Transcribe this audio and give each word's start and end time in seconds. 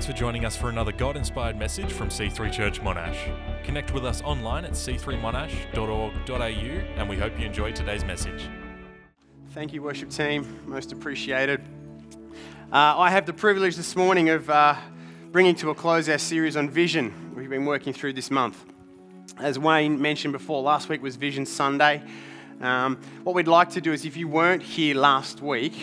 Thanks 0.00 0.10
for 0.10 0.18
joining 0.18 0.46
us 0.46 0.56
for 0.56 0.70
another 0.70 0.92
God 0.92 1.14
inspired 1.18 1.58
message 1.58 1.92
from 1.92 2.08
C3 2.08 2.50
Church 2.50 2.80
Monash. 2.80 3.18
Connect 3.64 3.92
with 3.92 4.06
us 4.06 4.22
online 4.22 4.64
at 4.64 4.70
c3monash.org.au 4.70 6.40
and 6.40 7.06
we 7.06 7.18
hope 7.18 7.38
you 7.38 7.44
enjoy 7.44 7.70
today's 7.72 8.02
message. 8.02 8.48
Thank 9.50 9.74
you, 9.74 9.82
worship 9.82 10.08
team. 10.08 10.58
Most 10.64 10.92
appreciated. 10.92 11.60
Uh, 12.72 12.96
I 12.96 13.10
have 13.10 13.26
the 13.26 13.34
privilege 13.34 13.76
this 13.76 13.94
morning 13.94 14.30
of 14.30 14.48
uh, 14.48 14.74
bringing 15.32 15.54
to 15.56 15.68
a 15.68 15.74
close 15.74 16.08
our 16.08 16.16
series 16.16 16.56
on 16.56 16.70
vision 16.70 17.34
we've 17.36 17.50
been 17.50 17.66
working 17.66 17.92
through 17.92 18.14
this 18.14 18.30
month. 18.30 18.64
As 19.38 19.58
Wayne 19.58 20.00
mentioned 20.00 20.32
before, 20.32 20.62
last 20.62 20.88
week 20.88 21.02
was 21.02 21.16
Vision 21.16 21.44
Sunday. 21.44 22.02
Um, 22.62 22.98
what 23.22 23.34
we'd 23.34 23.48
like 23.48 23.68
to 23.72 23.82
do 23.82 23.92
is, 23.92 24.06
if 24.06 24.16
you 24.16 24.28
weren't 24.28 24.62
here 24.62 24.94
last 24.94 25.42
week, 25.42 25.74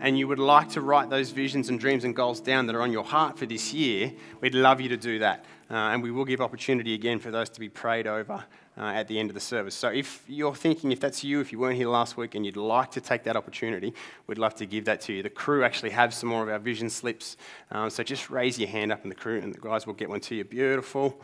and 0.00 0.18
you 0.18 0.26
would 0.26 0.38
like 0.38 0.70
to 0.70 0.80
write 0.80 1.10
those 1.10 1.30
visions 1.30 1.68
and 1.68 1.78
dreams 1.78 2.04
and 2.04 2.16
goals 2.16 2.40
down 2.40 2.66
that 2.66 2.74
are 2.74 2.82
on 2.82 2.92
your 2.92 3.04
heart 3.04 3.38
for 3.38 3.46
this 3.46 3.72
year, 3.72 4.12
we'd 4.40 4.54
love 4.54 4.80
you 4.80 4.88
to 4.88 4.96
do 4.96 5.18
that. 5.18 5.44
Uh, 5.70 5.74
and 5.74 6.02
we 6.02 6.10
will 6.10 6.24
give 6.24 6.40
opportunity 6.40 6.94
again 6.94 7.20
for 7.20 7.30
those 7.30 7.48
to 7.50 7.60
be 7.60 7.68
prayed 7.68 8.06
over 8.06 8.44
uh, 8.76 8.80
at 8.80 9.06
the 9.06 9.18
end 9.18 9.30
of 9.30 9.34
the 9.34 9.40
service. 9.40 9.74
So 9.74 9.88
if 9.88 10.24
you're 10.26 10.54
thinking, 10.54 10.90
if 10.90 10.98
that's 10.98 11.22
you, 11.22 11.40
if 11.40 11.52
you 11.52 11.58
weren't 11.58 11.76
here 11.76 11.88
last 11.88 12.16
week 12.16 12.34
and 12.34 12.44
you'd 12.44 12.56
like 12.56 12.90
to 12.92 13.00
take 13.00 13.22
that 13.24 13.36
opportunity, 13.36 13.94
we'd 14.26 14.38
love 14.38 14.54
to 14.56 14.66
give 14.66 14.86
that 14.86 15.00
to 15.02 15.12
you. 15.12 15.22
The 15.22 15.30
crew 15.30 15.62
actually 15.62 15.90
have 15.90 16.12
some 16.12 16.28
more 16.28 16.42
of 16.42 16.48
our 16.48 16.58
vision 16.58 16.90
slips. 16.90 17.36
Um, 17.70 17.88
so 17.90 18.02
just 18.02 18.30
raise 18.30 18.58
your 18.58 18.68
hand 18.68 18.90
up 18.90 19.04
in 19.04 19.10
the 19.10 19.14
crew 19.14 19.38
and 19.38 19.54
the 19.54 19.60
guys 19.60 19.86
will 19.86 19.94
get 19.94 20.08
one 20.08 20.20
to 20.20 20.34
you. 20.34 20.44
Beautiful. 20.44 21.20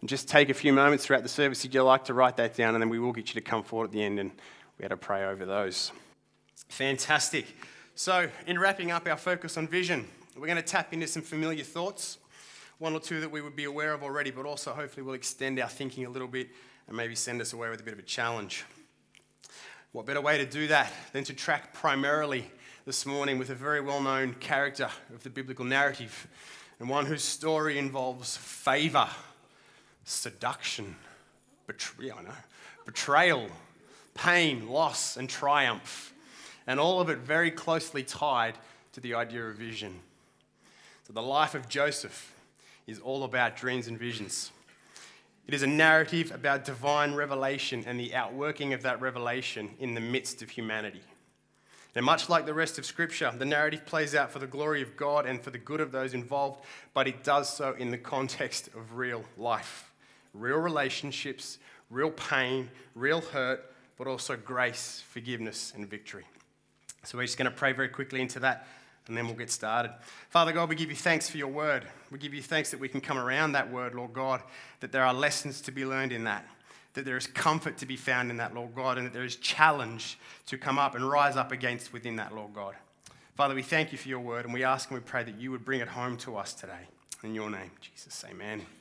And 0.00 0.08
just 0.08 0.28
take 0.28 0.50
a 0.50 0.54
few 0.54 0.72
moments 0.72 1.04
throughout 1.04 1.24
the 1.24 1.28
service 1.28 1.64
if 1.64 1.74
you'd 1.74 1.82
like 1.82 2.04
to 2.04 2.14
write 2.14 2.36
that 2.36 2.54
down, 2.54 2.76
and 2.76 2.82
then 2.82 2.88
we 2.88 3.00
will 3.00 3.12
get 3.12 3.28
you 3.28 3.34
to 3.34 3.40
come 3.40 3.64
forward 3.64 3.86
at 3.86 3.92
the 3.92 4.02
end 4.02 4.20
and 4.20 4.30
we 4.78 4.84
had 4.84 4.90
to 4.90 4.96
pray 4.96 5.24
over 5.24 5.44
those. 5.44 5.90
Fantastic. 6.68 7.46
So, 7.98 8.30
in 8.46 8.60
wrapping 8.60 8.92
up 8.92 9.08
our 9.08 9.16
focus 9.16 9.56
on 9.56 9.66
vision, 9.66 10.06
we're 10.36 10.46
going 10.46 10.54
to 10.54 10.62
tap 10.62 10.92
into 10.92 11.08
some 11.08 11.20
familiar 11.20 11.64
thoughts, 11.64 12.18
one 12.78 12.94
or 12.94 13.00
two 13.00 13.20
that 13.20 13.28
we 13.28 13.40
would 13.40 13.56
be 13.56 13.64
aware 13.64 13.92
of 13.92 14.04
already, 14.04 14.30
but 14.30 14.46
also 14.46 14.72
hopefully 14.72 15.02
will 15.02 15.14
extend 15.14 15.58
our 15.58 15.68
thinking 15.68 16.06
a 16.06 16.08
little 16.08 16.28
bit 16.28 16.48
and 16.86 16.96
maybe 16.96 17.16
send 17.16 17.40
us 17.40 17.54
away 17.54 17.68
with 17.70 17.80
a 17.80 17.82
bit 17.82 17.92
of 17.92 17.98
a 17.98 18.02
challenge. 18.02 18.64
What 19.90 20.06
better 20.06 20.20
way 20.20 20.38
to 20.38 20.46
do 20.46 20.68
that 20.68 20.92
than 21.12 21.24
to 21.24 21.34
track 21.34 21.74
primarily 21.74 22.48
this 22.84 23.04
morning 23.04 23.36
with 23.36 23.50
a 23.50 23.56
very 23.56 23.80
well 23.80 24.00
known 24.00 24.34
character 24.34 24.88
of 25.12 25.24
the 25.24 25.30
biblical 25.30 25.64
narrative 25.64 26.28
and 26.78 26.88
one 26.88 27.04
whose 27.04 27.24
story 27.24 27.78
involves 27.78 28.36
favor, 28.36 29.08
seduction, 30.04 30.94
betrayal, 31.66 32.20
betrayal, 32.86 33.48
pain, 34.14 34.68
loss, 34.68 35.16
and 35.16 35.28
triumph 35.28 36.14
and 36.68 36.78
all 36.78 37.00
of 37.00 37.08
it 37.08 37.18
very 37.18 37.50
closely 37.50 38.04
tied 38.04 38.54
to 38.92 39.00
the 39.00 39.14
idea 39.14 39.42
of 39.42 39.56
vision. 39.56 39.98
So, 41.04 41.14
the 41.14 41.22
life 41.22 41.54
of 41.54 41.68
Joseph 41.68 42.34
is 42.86 43.00
all 43.00 43.24
about 43.24 43.56
dreams 43.56 43.88
and 43.88 43.98
visions. 43.98 44.52
It 45.46 45.54
is 45.54 45.62
a 45.62 45.66
narrative 45.66 46.30
about 46.30 46.66
divine 46.66 47.14
revelation 47.14 47.84
and 47.86 47.98
the 47.98 48.14
outworking 48.14 48.74
of 48.74 48.82
that 48.82 49.00
revelation 49.00 49.70
in 49.80 49.94
the 49.94 50.00
midst 50.02 50.42
of 50.42 50.50
humanity. 50.50 51.00
Now, 51.96 52.02
much 52.02 52.28
like 52.28 52.44
the 52.44 52.52
rest 52.52 52.78
of 52.78 52.84
Scripture, 52.84 53.32
the 53.34 53.46
narrative 53.46 53.86
plays 53.86 54.14
out 54.14 54.30
for 54.30 54.38
the 54.38 54.46
glory 54.46 54.82
of 54.82 54.94
God 54.94 55.24
and 55.24 55.40
for 55.40 55.48
the 55.48 55.58
good 55.58 55.80
of 55.80 55.90
those 55.90 56.12
involved, 56.12 56.66
but 56.92 57.08
it 57.08 57.24
does 57.24 57.48
so 57.48 57.74
in 57.78 57.90
the 57.90 57.96
context 57.96 58.68
of 58.68 58.98
real 58.98 59.24
life, 59.38 59.90
real 60.34 60.58
relationships, 60.58 61.58
real 61.88 62.10
pain, 62.10 62.68
real 62.94 63.22
hurt, 63.22 63.72
but 63.96 64.06
also 64.06 64.36
grace, 64.36 65.02
forgiveness, 65.08 65.72
and 65.74 65.88
victory. 65.88 66.26
So 67.04 67.18
we're 67.18 67.24
just 67.24 67.38
going 67.38 67.50
to 67.50 67.56
pray 67.56 67.72
very 67.72 67.88
quickly 67.88 68.20
into 68.20 68.40
that 68.40 68.66
and 69.08 69.16
then 69.16 69.26
we'll 69.26 69.36
get 69.36 69.50
started. 69.50 69.92
Father 70.28 70.52
God, 70.52 70.68
we 70.68 70.76
give 70.76 70.90
you 70.90 70.96
thanks 70.96 71.28
for 71.28 71.38
your 71.38 71.48
word. 71.48 71.86
We 72.10 72.18
give 72.18 72.34
you 72.34 72.42
thanks 72.42 72.70
that 72.70 72.80
we 72.80 72.88
can 72.88 73.00
come 73.00 73.18
around 73.18 73.52
that 73.52 73.70
word, 73.70 73.94
Lord 73.94 74.12
God, 74.12 74.42
that 74.80 74.92
there 74.92 75.02
are 75.02 75.14
lessons 75.14 75.60
to 75.62 75.72
be 75.72 75.84
learned 75.84 76.12
in 76.12 76.24
that, 76.24 76.46
that 76.94 77.04
there 77.04 77.16
is 77.16 77.26
comfort 77.26 77.78
to 77.78 77.86
be 77.86 77.96
found 77.96 78.30
in 78.30 78.36
that, 78.36 78.54
Lord 78.54 78.74
God, 78.74 78.98
and 78.98 79.06
that 79.06 79.12
there 79.14 79.24
is 79.24 79.36
challenge 79.36 80.18
to 80.46 80.58
come 80.58 80.78
up 80.78 80.94
and 80.94 81.08
rise 81.08 81.36
up 81.36 81.52
against 81.52 81.92
within 81.92 82.16
that, 82.16 82.34
Lord 82.34 82.52
God. 82.54 82.74
Father, 83.34 83.54
we 83.54 83.62
thank 83.62 83.92
you 83.92 83.98
for 83.98 84.08
your 84.08 84.20
word 84.20 84.44
and 84.44 84.52
we 84.52 84.64
ask 84.64 84.90
and 84.90 84.98
we 84.98 85.04
pray 85.04 85.24
that 85.24 85.38
you 85.38 85.50
would 85.50 85.64
bring 85.64 85.80
it 85.80 85.88
home 85.88 86.16
to 86.18 86.36
us 86.36 86.52
today. 86.52 86.88
In 87.22 87.34
your 87.34 87.50
name, 87.50 87.70
Jesus, 87.80 88.24
amen. 88.28 88.77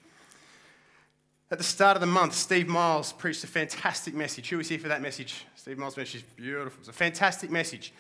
At 1.50 1.60
the 1.60 1.64
start 1.64 1.96
of 1.96 2.02
the 2.02 2.08
month, 2.08 2.34
Steve 2.34 2.68
Miles 2.68 3.14
preached 3.14 3.42
a 3.46 3.48
fantastic 3.48 4.14
message. 4.14 4.50
Who 4.50 4.58
was 4.58 4.68
here 4.68 4.80
for 4.80 4.90
that 4.90 5.02
message? 5.02 5.46
Steve 5.56 5.78
Miles' 5.78 5.96
message 5.96 6.16
is 6.16 6.24
beautiful. 6.36 6.78
It's 6.80 6.90
a 6.90 6.94
fantastic 6.94 7.50
message 7.50 7.94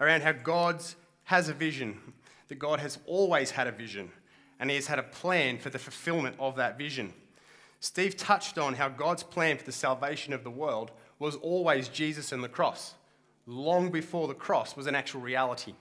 around 0.00 0.22
how 0.22 0.32
God 0.32 0.82
has 1.24 1.50
a 1.50 1.52
vision, 1.52 2.00
that 2.48 2.58
God 2.58 2.80
has 2.80 2.98
always 3.04 3.50
had 3.50 3.66
a 3.66 3.72
vision, 3.72 4.10
and 4.58 4.70
He 4.70 4.76
has 4.76 4.86
had 4.86 4.98
a 4.98 5.02
plan 5.02 5.58
for 5.58 5.68
the 5.68 5.78
fulfillment 5.78 6.36
of 6.38 6.56
that 6.56 6.78
vision. 6.78 7.12
Steve 7.78 8.16
touched 8.16 8.56
on 8.56 8.72
how 8.72 8.88
God's 8.88 9.22
plan 9.22 9.58
for 9.58 9.64
the 9.64 9.72
salvation 9.72 10.32
of 10.32 10.42
the 10.42 10.50
world 10.50 10.90
was 11.18 11.36
always 11.36 11.88
Jesus 11.88 12.32
and 12.32 12.42
the 12.42 12.48
cross, 12.48 12.94
long 13.46 13.90
before 13.90 14.28
the 14.28 14.34
cross 14.34 14.78
was 14.78 14.86
an 14.86 14.94
actual 14.94 15.20
reality. 15.20 15.74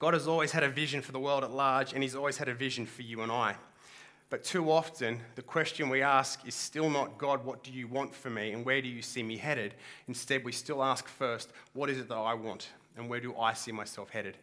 God 0.00 0.12
has 0.14 0.26
always 0.26 0.50
had 0.50 0.64
a 0.64 0.68
vision 0.68 1.02
for 1.02 1.12
the 1.12 1.20
world 1.20 1.44
at 1.44 1.52
large, 1.52 1.92
and 1.92 2.02
He's 2.02 2.16
always 2.16 2.38
had 2.38 2.48
a 2.48 2.54
vision 2.54 2.84
for 2.84 3.02
you 3.02 3.20
and 3.20 3.30
I. 3.30 3.54
But 4.34 4.42
too 4.42 4.68
often, 4.68 5.20
the 5.36 5.42
question 5.42 5.88
we 5.88 6.02
ask 6.02 6.44
is 6.44 6.56
still 6.56 6.90
not, 6.90 7.18
God, 7.18 7.44
what 7.44 7.62
do 7.62 7.70
you 7.70 7.86
want 7.86 8.12
for 8.12 8.30
me 8.30 8.50
and 8.50 8.66
where 8.66 8.82
do 8.82 8.88
you 8.88 9.00
see 9.00 9.22
me 9.22 9.36
headed? 9.36 9.74
Instead, 10.08 10.44
we 10.44 10.50
still 10.50 10.82
ask 10.82 11.06
first, 11.06 11.52
what 11.72 11.88
is 11.88 11.98
it 11.98 12.08
that 12.08 12.16
I 12.16 12.34
want 12.34 12.70
and 12.96 13.08
where 13.08 13.20
do 13.20 13.36
I 13.36 13.52
see 13.52 13.70
myself 13.70 14.10
headed? 14.10 14.36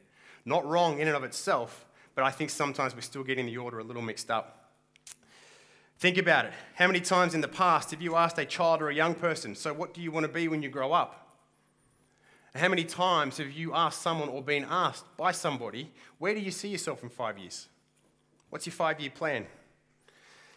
Not 0.46 0.66
wrong 0.66 1.00
in 1.00 1.10
and 1.10 1.18
of 1.18 1.26
itself, 1.26 1.86
but 2.16 2.24
I 2.24 2.32
think 2.32 2.52
sometimes 2.52 2.96
we're 2.96 3.02
still 3.02 3.26
getting 3.26 3.48
the 3.48 3.58
order 3.58 3.80
a 3.80 3.84
little 3.84 4.02
mixed 4.02 4.32
up. 4.32 4.72
Think 6.00 6.18
about 6.18 6.46
it. 6.46 6.54
How 6.76 6.88
many 6.88 7.02
times 7.02 7.34
in 7.34 7.42
the 7.42 7.50
past 7.50 7.92
have 7.92 8.02
you 8.02 8.16
asked 8.16 8.38
a 8.38 8.46
child 8.46 8.82
or 8.82 8.88
a 8.88 8.96
young 8.96 9.14
person, 9.14 9.56
So, 9.56 9.74
what 9.74 9.94
do 9.94 10.00
you 10.00 10.10
want 10.10 10.26
to 10.26 10.32
be 10.32 10.48
when 10.48 10.64
you 10.64 10.70
grow 10.70 10.94
up? 10.94 11.36
How 12.56 12.70
many 12.70 12.86
times 12.86 13.40
have 13.40 13.52
you 13.52 13.74
asked 13.76 14.02
someone 14.02 14.30
or 14.30 14.42
been 14.42 14.66
asked 14.70 15.04
by 15.18 15.34
somebody, 15.34 15.92
Where 16.18 16.34
do 16.34 16.40
you 16.40 16.52
see 16.52 16.70
yourself 16.70 17.04
in 17.04 17.10
five 17.10 17.38
years? 17.38 17.68
What's 18.50 18.66
your 18.66 18.74
five 18.74 18.98
year 19.02 19.12
plan? 19.14 19.48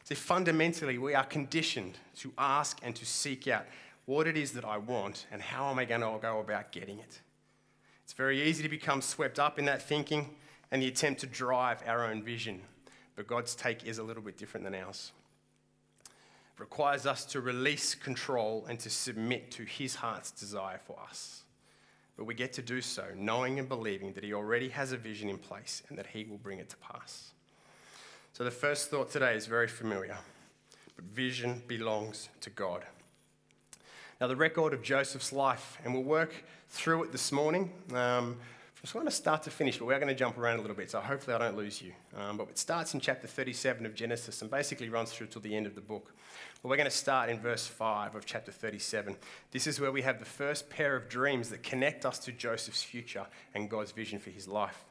See, 0.04 0.15
fundamentally, 0.15 0.98
we 0.98 1.15
are 1.15 1.25
conditioned 1.25 1.98
to 2.19 2.32
ask 2.37 2.78
and 2.82 2.94
to 2.94 3.06
seek 3.06 3.48
out 3.48 3.65
what 4.04 4.26
it 4.26 4.37
is 4.37 4.53
that 4.53 4.65
I 4.65 4.76
want 4.76 5.26
and 5.32 5.41
how 5.41 5.70
am 5.70 5.78
I 5.78 5.87
going 5.87 6.03
to 6.03 6.19
go 6.20 6.41
about 6.41 6.72
getting 6.72 6.98
it. 6.98 7.20
It's 8.04 8.12
very 8.12 8.42
easy 8.42 8.62
to 8.62 8.69
become 8.69 9.00
swept 9.00 9.38
up 9.38 9.59
in 9.59 9.65
that 9.65 9.81
thinking 9.81 10.37
and 10.70 10.82
the 10.82 10.88
attempt 10.88 11.20
to 11.22 11.26
drive 11.26 11.82
our 11.87 12.04
own 12.04 12.22
vision, 12.22 12.60
but 13.16 13.26
God's 13.26 13.54
take 13.54 13.87
is 13.87 13.97
a 13.97 14.03
little 14.03 14.22
bit 14.22 14.37
different 14.37 14.65
than 14.65 14.75
ours. 14.75 15.12
It 16.04 16.60
requires 16.60 17.06
us 17.06 17.25
to 17.26 17.41
release 17.41 17.94
control 17.94 18.66
and 18.69 18.78
to 18.81 18.91
submit 18.91 19.50
to 19.53 19.65
His 19.65 19.94
heart's 19.94 20.31
desire 20.31 20.81
for 20.84 20.98
us. 21.00 21.44
But 22.19 22.25
we 22.26 22.34
get 22.34 22.53
to 22.54 22.62
do 22.62 22.82
so 22.82 23.06
knowing 23.16 23.59
and 23.59 23.69
believing 23.71 24.12
that 24.12 24.22
He 24.22 24.34
already 24.34 24.69
has 24.69 24.92
a 24.92 24.98
vision 24.98 25.31
in 25.31 25.38
place 25.38 25.82
and 25.88 25.97
that 25.97 26.09
He 26.09 26.25
will 26.25 26.36
bring 26.36 26.59
it 26.59 26.69
to 26.69 26.76
pass. 26.76 27.32
So 28.34 28.43
the 28.43 28.50
first 28.50 28.91
thought 28.91 29.12
today 29.12 29.37
is 29.37 29.47
very 29.47 29.69
familiar, 29.69 30.19
but 30.97 31.05
vision 31.05 31.62
belongs 31.69 32.31
to 32.41 32.50
God. 32.50 32.84
Now, 34.21 34.27
the 34.27 34.34
record 34.34 34.75
of 34.75 34.83
Joseph's 34.83 35.33
life, 35.33 35.78
and 35.84 35.95
we'll 35.95 36.03
work 36.03 36.34
through 36.69 37.05
it 37.05 37.12
this 37.12 37.31
morning. 37.31 37.71
Um, 37.95 38.37
from 38.75 38.89
sort 38.89 39.06
of 39.06 39.15
start 39.15 39.45
to 39.45 39.50
finish, 39.50 39.78
but 39.78 39.84
we're 39.84 40.00
going 40.00 40.09
to 40.09 40.17
jump 40.17 40.37
around 40.37 40.59
a 40.59 40.62
little 40.62 40.77
bit, 40.77 40.91
so 40.91 40.99
hopefully 40.99 41.37
I 41.37 41.39
don't 41.39 41.56
lose 41.56 41.81
you. 41.81 41.93
Um, 42.17 42.37
but 42.37 42.49
it 42.49 42.59
starts 42.59 42.93
in 42.93 42.99
chapter 42.99 43.28
37 43.28 43.87
of 43.87 43.95
Genesis 43.95 44.43
and 44.43 44.51
basically 44.51 44.89
runs 44.89 45.12
through 45.12 45.28
till 45.28 45.41
the 45.41 45.55
end 45.55 45.66
of 45.66 45.77
the 45.77 45.81
book. 45.81 46.12
But 46.61 46.71
we're 46.71 46.77
going 46.77 46.91
to 46.91 46.97
start 46.97 47.31
in 47.31 47.39
verse 47.39 47.69
5 47.69 48.16
of 48.16 48.27
chapter 48.27 48.51
37. 48.51 49.15
This 49.53 49.69
is 49.69 49.78
where 49.78 49.93
we 49.93 50.03
have 50.03 50.19
the 50.19 50.25
first 50.25 50.69
pair 50.69 50.97
of 50.97 51.09
dreams 51.09 51.51
that 51.51 51.62
connect 51.62 52.05
us 52.05 52.19
to 52.19 52.33
Joseph's 52.33 52.83
future 52.83 53.27
and 53.55 53.71
God's 53.71 53.93
vision 53.93 54.19
for 54.19 54.31
his 54.31 54.49
life. 54.49 54.84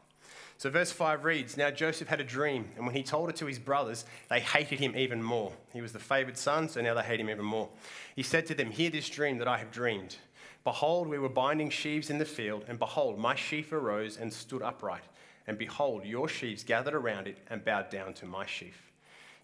So, 0.57 0.69
verse 0.69 0.91
5 0.91 1.25
reads 1.25 1.57
Now 1.57 1.71
Joseph 1.71 2.07
had 2.07 2.21
a 2.21 2.23
dream, 2.25 2.69
and 2.75 2.85
when 2.85 2.95
he 2.95 3.03
told 3.03 3.29
it 3.29 3.35
to 3.37 3.45
his 3.45 3.59
brothers, 3.59 4.05
they 4.29 4.39
hated 4.39 4.79
him 4.79 4.95
even 4.95 5.21
more. 5.21 5.51
He 5.73 5.81
was 5.81 5.91
the 5.91 5.99
favored 5.99 6.37
son, 6.37 6.69
so 6.69 6.81
now 6.81 6.93
they 6.93 7.03
hate 7.03 7.19
him 7.19 7.29
even 7.29 7.45
more. 7.45 7.69
He 8.15 8.23
said 8.23 8.45
to 8.47 8.55
them, 8.55 8.71
Hear 8.71 8.89
this 8.89 9.09
dream 9.09 9.37
that 9.39 9.47
I 9.47 9.57
have 9.57 9.71
dreamed. 9.71 10.15
Behold, 10.63 11.09
we 11.09 11.19
were 11.19 11.29
binding 11.29 11.69
sheaves 11.69 12.09
in 12.09 12.17
the 12.17 12.25
field, 12.25 12.63
and 12.67 12.79
behold, 12.79 13.19
my 13.19 13.35
sheaf 13.35 13.73
arose 13.73 14.17
and 14.17 14.31
stood 14.31 14.61
upright. 14.61 15.03
And 15.45 15.57
behold, 15.57 16.05
your 16.05 16.29
sheaves 16.29 16.63
gathered 16.63 16.93
around 16.93 17.27
it 17.27 17.37
and 17.49 17.65
bowed 17.65 17.89
down 17.89 18.13
to 18.15 18.25
my 18.25 18.45
sheaf. 18.45 18.91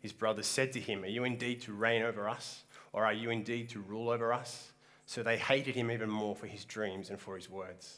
His 0.01 0.13
brothers 0.13 0.47
said 0.47 0.71
to 0.73 0.79
him, 0.79 1.03
Are 1.03 1.07
you 1.07 1.25
indeed 1.25 1.61
to 1.61 1.73
reign 1.73 2.03
over 2.03 2.29
us, 2.29 2.63
or 2.93 3.05
are 3.05 3.13
you 3.13 3.31
indeed 3.31 3.69
to 3.69 3.81
rule 3.81 4.09
over 4.09 4.31
us? 4.31 4.71
So 5.05 5.23
they 5.23 5.37
hated 5.37 5.75
him 5.75 5.91
even 5.91 6.09
more 6.09 6.35
for 6.35 6.47
his 6.47 6.63
dreams 6.63 7.09
and 7.09 7.19
for 7.19 7.35
his 7.35 7.49
words. 7.49 7.97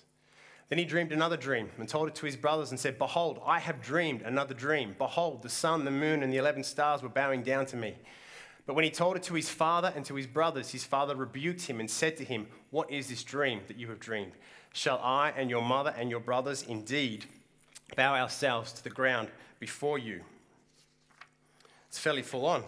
Then 0.71 0.79
he 0.79 0.85
dreamed 0.85 1.12
another 1.12 1.35
dream 1.35 1.69
and 1.77 1.89
told 1.89 2.07
it 2.07 2.15
to 2.15 2.25
his 2.25 2.38
brothers 2.38 2.71
and 2.71 2.79
said, 2.79 2.97
Behold, 2.97 3.41
I 3.45 3.59
have 3.59 3.81
dreamed 3.81 4.21
another 4.21 4.53
dream. 4.53 4.95
Behold, 4.97 5.41
the 5.41 5.50
sun, 5.50 5.83
the 5.83 5.91
moon, 5.91 6.23
and 6.23 6.31
the 6.31 6.38
eleven 6.38 6.63
stars 6.63 7.03
were 7.03 7.09
bowing 7.09 7.44
down 7.44 7.65
to 7.65 7.75
me. 7.75 7.97
But 8.65 8.75
when 8.75 8.85
he 8.85 8.89
told 8.89 9.18
it 9.18 9.23
to 9.23 9.33
his 9.33 9.50
father 9.50 9.91
and 9.94 10.06
to 10.06 10.15
his 10.15 10.27
brothers, 10.27 10.71
his 10.71 10.85
father 10.85 11.13
rebuked 11.13 11.63
him 11.63 11.81
and 11.81 11.91
said 11.91 12.15
to 12.15 12.23
him, 12.23 12.47
What 12.69 12.89
is 12.89 13.09
this 13.09 13.21
dream 13.21 13.59
that 13.68 13.75
you 13.75 13.89
have 13.89 14.00
dreamed? 14.00 14.31
Shall 14.71 15.01
I 15.03 15.33
and 15.35 15.50
your 15.50 15.62
mother 15.62 15.94
and 15.97 16.09
your 16.09 16.21
brothers 16.21 16.63
indeed 16.63 17.25
bow 17.97 18.15
ourselves 18.15 18.71
to 18.71 18.83
the 18.85 18.89
ground 18.89 19.27
before 19.59 19.97
you. 19.97 20.21
It's 21.89 22.00
fairly 22.00 22.21
full 22.21 22.45
on. 22.45 22.63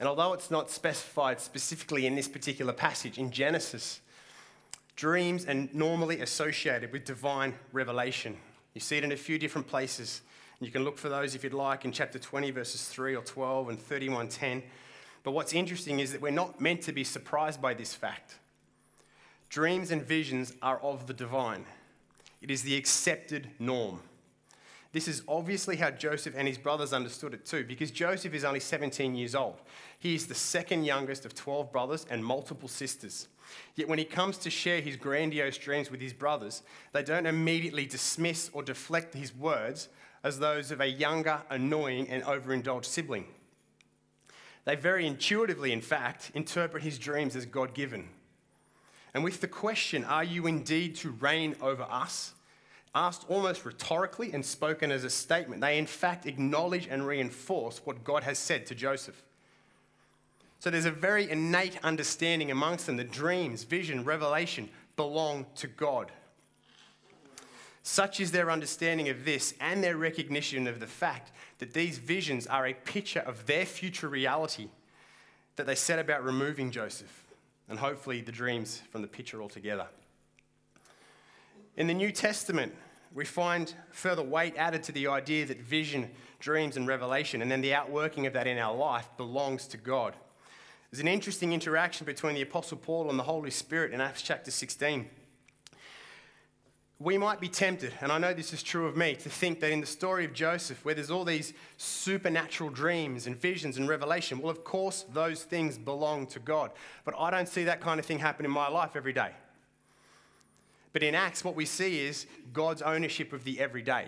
And 0.00 0.08
although 0.08 0.32
it's 0.32 0.50
not 0.50 0.70
specified 0.70 1.40
specifically 1.40 2.06
in 2.06 2.14
this 2.14 2.26
particular 2.26 2.72
passage 2.72 3.18
in 3.18 3.30
Genesis, 3.30 4.00
dreams 4.96 5.46
are 5.46 5.68
normally 5.72 6.20
associated 6.20 6.92
with 6.92 7.04
divine 7.04 7.54
revelation. 7.72 8.36
You 8.74 8.80
see 8.80 8.96
it 8.96 9.04
in 9.04 9.12
a 9.12 9.16
few 9.16 9.38
different 9.38 9.66
places. 9.66 10.22
You 10.60 10.70
can 10.70 10.84
look 10.84 10.98
for 10.98 11.08
those 11.08 11.34
if 11.34 11.44
you'd 11.44 11.52
like 11.52 11.84
in 11.84 11.92
chapter 11.92 12.18
20, 12.18 12.50
verses 12.50 12.88
3 12.88 13.16
or 13.16 13.22
12 13.22 13.68
and 13.70 13.78
31, 13.78 14.28
10. 14.28 14.62
But 15.22 15.32
what's 15.32 15.52
interesting 15.52 16.00
is 16.00 16.12
that 16.12 16.20
we're 16.20 16.30
not 16.30 16.60
meant 16.60 16.82
to 16.82 16.92
be 16.92 17.04
surprised 17.04 17.60
by 17.60 17.74
this 17.74 17.94
fact. 17.94 18.36
Dreams 19.48 19.90
and 19.90 20.02
visions 20.02 20.52
are 20.62 20.78
of 20.80 21.06
the 21.06 21.14
divine. 21.14 21.64
It 22.40 22.50
is 22.50 22.62
the 22.62 22.76
accepted 22.76 23.48
norm. 23.58 24.00
This 24.94 25.08
is 25.08 25.22
obviously 25.26 25.74
how 25.74 25.90
Joseph 25.90 26.34
and 26.36 26.46
his 26.46 26.56
brothers 26.56 26.92
understood 26.92 27.34
it 27.34 27.44
too, 27.44 27.64
because 27.64 27.90
Joseph 27.90 28.32
is 28.32 28.44
only 28.44 28.60
17 28.60 29.16
years 29.16 29.34
old. 29.34 29.56
He 29.98 30.14
is 30.14 30.28
the 30.28 30.36
second 30.36 30.84
youngest 30.84 31.26
of 31.26 31.34
12 31.34 31.72
brothers 31.72 32.06
and 32.08 32.24
multiple 32.24 32.68
sisters. 32.68 33.26
Yet 33.74 33.88
when 33.88 33.98
he 33.98 34.04
comes 34.04 34.38
to 34.38 34.50
share 34.50 34.80
his 34.80 34.94
grandiose 34.94 35.58
dreams 35.58 35.90
with 35.90 36.00
his 36.00 36.12
brothers, 36.12 36.62
they 36.92 37.02
don't 37.02 37.26
immediately 37.26 37.86
dismiss 37.86 38.50
or 38.52 38.62
deflect 38.62 39.14
his 39.14 39.34
words 39.34 39.88
as 40.22 40.38
those 40.38 40.70
of 40.70 40.80
a 40.80 40.86
younger, 40.86 41.42
annoying, 41.50 42.08
and 42.08 42.22
overindulged 42.22 42.86
sibling. 42.86 43.26
They 44.64 44.76
very 44.76 45.08
intuitively, 45.08 45.72
in 45.72 45.80
fact, 45.80 46.30
interpret 46.34 46.84
his 46.84 47.00
dreams 47.00 47.34
as 47.34 47.46
God 47.46 47.74
given. 47.74 48.10
And 49.12 49.24
with 49.24 49.40
the 49.40 49.48
question, 49.48 50.04
Are 50.04 50.22
you 50.22 50.46
indeed 50.46 50.94
to 50.98 51.10
reign 51.10 51.56
over 51.60 51.82
us? 51.82 52.34
Asked 52.94 53.24
almost 53.28 53.64
rhetorically 53.64 54.32
and 54.32 54.44
spoken 54.44 54.90
as 54.92 55.04
a 55.04 55.10
statement. 55.10 55.60
They, 55.60 55.78
in 55.78 55.86
fact, 55.86 56.26
acknowledge 56.26 56.86
and 56.86 57.06
reinforce 57.06 57.80
what 57.84 58.04
God 58.04 58.22
has 58.22 58.38
said 58.38 58.66
to 58.66 58.74
Joseph. 58.74 59.22
So 60.60 60.70
there's 60.70 60.84
a 60.84 60.90
very 60.90 61.28
innate 61.28 61.78
understanding 61.82 62.50
amongst 62.50 62.86
them 62.86 62.96
that 62.96 63.10
dreams, 63.10 63.64
vision, 63.64 64.04
revelation 64.04 64.70
belong 64.96 65.46
to 65.56 65.66
God. 65.66 66.12
Such 67.82 68.18
is 68.18 68.32
their 68.32 68.50
understanding 68.50 69.10
of 69.10 69.26
this 69.26 69.52
and 69.60 69.84
their 69.84 69.96
recognition 69.96 70.66
of 70.66 70.80
the 70.80 70.86
fact 70.86 71.32
that 71.58 71.74
these 71.74 71.98
visions 71.98 72.46
are 72.46 72.66
a 72.66 72.72
picture 72.72 73.20
of 73.20 73.44
their 73.44 73.66
future 73.66 74.08
reality 74.08 74.68
that 75.56 75.66
they 75.66 75.74
set 75.74 75.98
about 75.98 76.24
removing 76.24 76.70
Joseph 76.70 77.24
and 77.68 77.78
hopefully 77.78 78.22
the 78.22 78.32
dreams 78.32 78.82
from 78.90 79.02
the 79.02 79.08
picture 79.08 79.42
altogether. 79.42 79.86
In 81.76 81.86
the 81.88 81.94
New 81.94 82.12
Testament, 82.12 82.72
we 83.12 83.24
find 83.24 83.72
further 83.90 84.22
weight 84.22 84.54
added 84.56 84.82
to 84.84 84.92
the 84.92 85.08
idea 85.08 85.46
that 85.46 85.60
vision, 85.60 86.10
dreams, 86.38 86.76
and 86.76 86.86
revelation, 86.86 87.42
and 87.42 87.50
then 87.50 87.60
the 87.60 87.74
outworking 87.74 88.26
of 88.26 88.32
that 88.32 88.46
in 88.46 88.58
our 88.58 88.74
life, 88.74 89.08
belongs 89.16 89.66
to 89.68 89.76
God. 89.76 90.14
There's 90.90 91.00
an 91.00 91.08
interesting 91.08 91.52
interaction 91.52 92.06
between 92.06 92.36
the 92.36 92.42
Apostle 92.42 92.76
Paul 92.76 93.10
and 93.10 93.18
the 93.18 93.24
Holy 93.24 93.50
Spirit 93.50 93.92
in 93.92 94.00
Acts 94.00 94.22
chapter 94.22 94.52
16. 94.52 95.08
We 97.00 97.18
might 97.18 97.40
be 97.40 97.48
tempted, 97.48 97.92
and 98.00 98.12
I 98.12 98.18
know 98.18 98.32
this 98.32 98.52
is 98.52 98.62
true 98.62 98.86
of 98.86 98.96
me, 98.96 99.16
to 99.16 99.28
think 99.28 99.58
that 99.58 99.72
in 99.72 99.80
the 99.80 99.86
story 99.86 100.24
of 100.24 100.32
Joseph, 100.32 100.84
where 100.84 100.94
there's 100.94 101.10
all 101.10 101.24
these 101.24 101.52
supernatural 101.76 102.70
dreams 102.70 103.26
and 103.26 103.36
visions 103.36 103.76
and 103.76 103.88
revelation, 103.88 104.38
well, 104.38 104.50
of 104.50 104.62
course, 104.62 105.04
those 105.12 105.42
things 105.42 105.76
belong 105.76 106.28
to 106.28 106.38
God. 106.38 106.70
But 107.04 107.14
I 107.18 107.32
don't 107.32 107.48
see 107.48 107.64
that 107.64 107.80
kind 107.80 107.98
of 107.98 108.06
thing 108.06 108.20
happen 108.20 108.46
in 108.46 108.52
my 108.52 108.68
life 108.68 108.94
every 108.94 109.12
day. 109.12 109.32
But 110.94 111.02
in 111.02 111.14
Acts, 111.16 111.44
what 111.44 111.56
we 111.56 111.66
see 111.66 111.98
is 111.98 112.24
God's 112.52 112.80
ownership 112.80 113.32
of 113.32 113.42
the 113.42 113.60
everyday. 113.60 114.06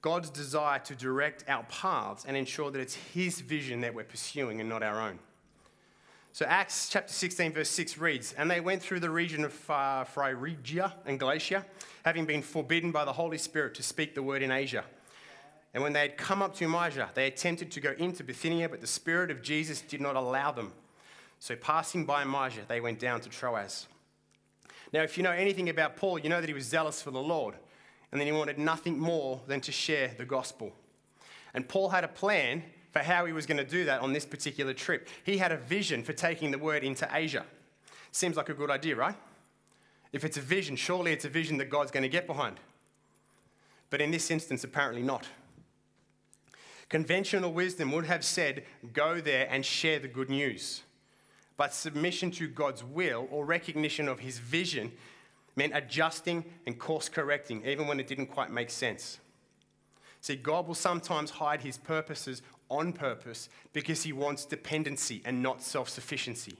God's 0.00 0.30
desire 0.30 0.78
to 0.78 0.94
direct 0.94 1.44
our 1.48 1.64
paths 1.64 2.24
and 2.24 2.36
ensure 2.36 2.70
that 2.70 2.80
it's 2.80 2.94
His 2.94 3.40
vision 3.40 3.80
that 3.80 3.92
we're 3.92 4.04
pursuing 4.04 4.60
and 4.60 4.68
not 4.68 4.84
our 4.84 5.00
own. 5.00 5.18
So, 6.32 6.46
Acts 6.46 6.88
chapter 6.88 7.12
16, 7.12 7.52
verse 7.52 7.68
6 7.70 7.98
reads 7.98 8.32
And 8.34 8.48
they 8.48 8.60
went 8.60 8.80
through 8.80 9.00
the 9.00 9.10
region 9.10 9.44
of 9.44 9.52
Phrygia 9.52 10.94
and 11.04 11.18
Galatia, 11.18 11.66
having 12.04 12.26
been 12.26 12.42
forbidden 12.42 12.92
by 12.92 13.04
the 13.04 13.14
Holy 13.14 13.38
Spirit 13.38 13.74
to 13.74 13.82
speak 13.82 14.14
the 14.14 14.22
word 14.22 14.42
in 14.42 14.52
Asia. 14.52 14.84
And 15.74 15.82
when 15.82 15.94
they 15.94 16.02
had 16.02 16.16
come 16.16 16.42
up 16.42 16.54
to 16.56 16.68
Mysia, 16.68 17.10
they 17.14 17.26
attempted 17.26 17.72
to 17.72 17.80
go 17.80 17.92
into 17.98 18.22
Bithynia, 18.22 18.68
but 18.68 18.80
the 18.80 18.86
Spirit 18.86 19.32
of 19.32 19.42
Jesus 19.42 19.80
did 19.80 20.00
not 20.00 20.14
allow 20.14 20.52
them. 20.52 20.72
So, 21.40 21.56
passing 21.56 22.04
by 22.04 22.22
Mysia, 22.22 22.62
they 22.68 22.80
went 22.80 23.00
down 23.00 23.20
to 23.22 23.28
Troas. 23.28 23.88
Now, 24.92 25.02
if 25.02 25.16
you 25.16 25.22
know 25.22 25.32
anything 25.32 25.68
about 25.68 25.96
Paul, 25.96 26.18
you 26.18 26.28
know 26.28 26.40
that 26.40 26.48
he 26.48 26.54
was 26.54 26.64
zealous 26.64 27.02
for 27.02 27.10
the 27.10 27.20
Lord, 27.20 27.54
and 28.12 28.20
then 28.20 28.26
he 28.26 28.32
wanted 28.32 28.58
nothing 28.58 28.98
more 28.98 29.40
than 29.46 29.60
to 29.62 29.72
share 29.72 30.12
the 30.16 30.24
gospel. 30.24 30.72
And 31.54 31.68
Paul 31.68 31.88
had 31.88 32.04
a 32.04 32.08
plan 32.08 32.62
for 32.92 33.00
how 33.00 33.26
he 33.26 33.32
was 33.32 33.46
going 33.46 33.58
to 33.58 33.64
do 33.64 33.84
that 33.84 34.00
on 34.00 34.12
this 34.12 34.24
particular 34.24 34.72
trip. 34.72 35.08
He 35.24 35.38
had 35.38 35.52
a 35.52 35.56
vision 35.56 36.02
for 36.02 36.12
taking 36.12 36.50
the 36.50 36.58
word 36.58 36.84
into 36.84 37.08
Asia. 37.12 37.44
Seems 38.12 38.36
like 38.36 38.48
a 38.48 38.54
good 38.54 38.70
idea, 38.70 38.96
right? 38.96 39.16
If 40.12 40.24
it's 40.24 40.38
a 40.38 40.40
vision, 40.40 40.76
surely 40.76 41.12
it's 41.12 41.24
a 41.24 41.28
vision 41.28 41.58
that 41.58 41.68
God's 41.68 41.90
going 41.90 42.04
to 42.04 42.08
get 42.08 42.26
behind. 42.26 42.58
But 43.90 44.00
in 44.00 44.10
this 44.10 44.30
instance, 44.30 44.64
apparently 44.64 45.02
not. 45.02 45.26
Conventional 46.88 47.52
wisdom 47.52 47.92
would 47.92 48.06
have 48.06 48.24
said, 48.24 48.64
go 48.92 49.20
there 49.20 49.46
and 49.50 49.66
share 49.66 49.98
the 49.98 50.08
good 50.08 50.30
news. 50.30 50.82
But 51.56 51.72
submission 51.72 52.30
to 52.32 52.48
God's 52.48 52.84
will 52.84 53.28
or 53.30 53.44
recognition 53.44 54.08
of 54.08 54.20
his 54.20 54.38
vision 54.38 54.92
meant 55.56 55.72
adjusting 55.74 56.44
and 56.66 56.78
course 56.78 57.08
correcting, 57.08 57.64
even 57.66 57.86
when 57.86 57.98
it 57.98 58.06
didn't 58.06 58.26
quite 58.26 58.50
make 58.50 58.70
sense. 58.70 59.18
See, 60.20 60.36
God 60.36 60.66
will 60.66 60.74
sometimes 60.74 61.30
hide 61.30 61.62
his 61.62 61.78
purposes 61.78 62.42
on 62.68 62.92
purpose 62.92 63.48
because 63.72 64.02
he 64.02 64.12
wants 64.12 64.44
dependency 64.44 65.22
and 65.24 65.42
not 65.42 65.62
self 65.62 65.88
sufficiency. 65.88 66.56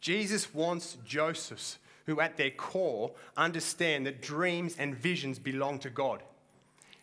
Jesus 0.00 0.52
wants 0.52 0.98
Joseph's, 1.06 1.78
who 2.04 2.20
at 2.20 2.36
their 2.36 2.50
core 2.50 3.12
understand 3.36 4.06
that 4.06 4.20
dreams 4.20 4.76
and 4.78 4.94
visions 4.94 5.38
belong 5.38 5.78
to 5.80 5.90
God. 5.90 6.22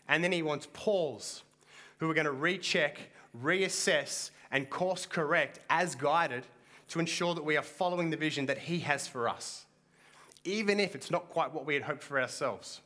And 0.07 0.23
then 0.23 0.31
he 0.31 0.43
wants 0.43 0.67
Paul's, 0.73 1.43
who 1.97 2.09
are 2.09 2.13
going 2.13 2.25
to 2.25 2.31
recheck, 2.31 2.99
reassess, 3.41 4.29
and 4.51 4.69
course 4.69 5.05
correct 5.05 5.59
as 5.69 5.95
guided 5.95 6.45
to 6.93 6.99
ensure 6.99 7.33
that 7.33 7.43
we 7.43 7.57
are 7.57 7.63
following 7.63 8.11
the 8.11 8.17
vision 8.17 8.45
that 8.45 8.59
He 8.59 8.77
has 8.81 9.07
for 9.07 9.27
us, 9.27 9.65
even 10.43 10.79
if 10.79 10.93
it's 10.93 11.09
not 11.09 11.27
quite 11.27 11.51
what 11.51 11.65
we 11.65 11.73
had 11.73 11.81
hoped 11.81 12.03
for 12.03 12.21
ourselves. 12.21 12.81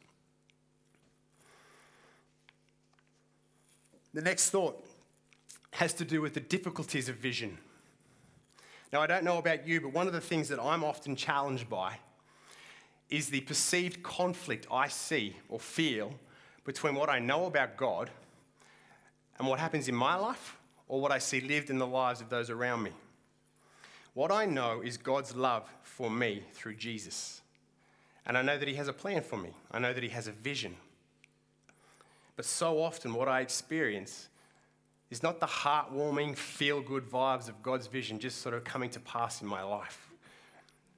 The 4.14 4.22
next 4.22 4.50
thought 4.50 4.82
has 5.72 5.92
to 5.96 6.06
do 6.06 6.22
with 6.22 6.34
the 6.34 6.40
difficulties 6.40 7.10
of 7.10 7.18
vision. 7.18 7.58
Now, 8.94 9.02
I 9.02 9.08
don't 9.08 9.26
know 9.26 9.40
about 9.40 9.68
you, 9.68 9.82
but 9.82 9.92
one 9.92 10.08
of 10.08 10.14
the 10.14 10.22
things 10.22 10.48
that 10.48 10.60
I'm 10.64 10.86
often 10.86 11.18
challenged 11.18 11.70
by 11.70 12.00
is 13.10 13.28
the 13.28 13.42
perceived 13.42 14.04
conflict 14.04 14.68
I 14.72 14.88
see 14.88 15.36
or 15.50 15.60
feel 15.60 16.14
between 16.64 16.96
what 16.96 17.10
I 17.10 17.20
know 17.20 17.46
about 17.46 17.76
God 17.76 18.10
and 19.38 19.50
what 19.50 19.60
happens 19.60 19.90
in 19.90 19.96
my 19.96 20.16
life 20.16 20.56
or 20.88 21.02
what 21.02 21.12
I 21.12 21.18
see 21.18 21.42
lived 21.42 21.70
in 21.70 21.78
the 21.78 21.86
lives 21.86 22.22
of 22.22 22.30
those 22.30 22.50
around 22.50 22.84
me. 22.84 22.94
What 24.18 24.32
I 24.32 24.48
know 24.48 24.82
is 24.82 24.98
God's 24.98 25.36
love 25.36 25.72
for 25.84 26.10
me 26.10 26.42
through 26.54 26.74
Jesus. 26.78 27.42
And 28.26 28.36
I 28.36 28.42
know 28.42 28.58
that 28.58 28.68
He 28.68 28.74
has 28.74 28.88
a 28.88 28.94
plan 28.94 29.22
for 29.22 29.38
me, 29.38 29.52
I 29.70 29.78
know 29.78 29.94
that 29.94 30.02
He 30.02 30.10
has 30.10 30.28
a 30.28 30.32
vision. 30.32 30.76
But 32.36 32.46
so 32.46 32.82
often, 32.82 33.14
what 33.14 33.28
I 33.28 33.42
experience 33.42 34.30
is 35.12 35.22
not 35.22 35.40
the 35.40 35.46
heartwarming, 35.46 36.36
feel 36.36 36.82
good 36.82 37.08
vibes 37.08 37.48
of 37.48 37.62
God's 37.62 37.86
vision 37.86 38.18
just 38.18 38.42
sort 38.42 38.56
of 38.56 38.64
coming 38.64 38.90
to 38.90 39.00
pass 39.00 39.44
in 39.44 39.48
my 39.48 39.62
life. 39.62 40.10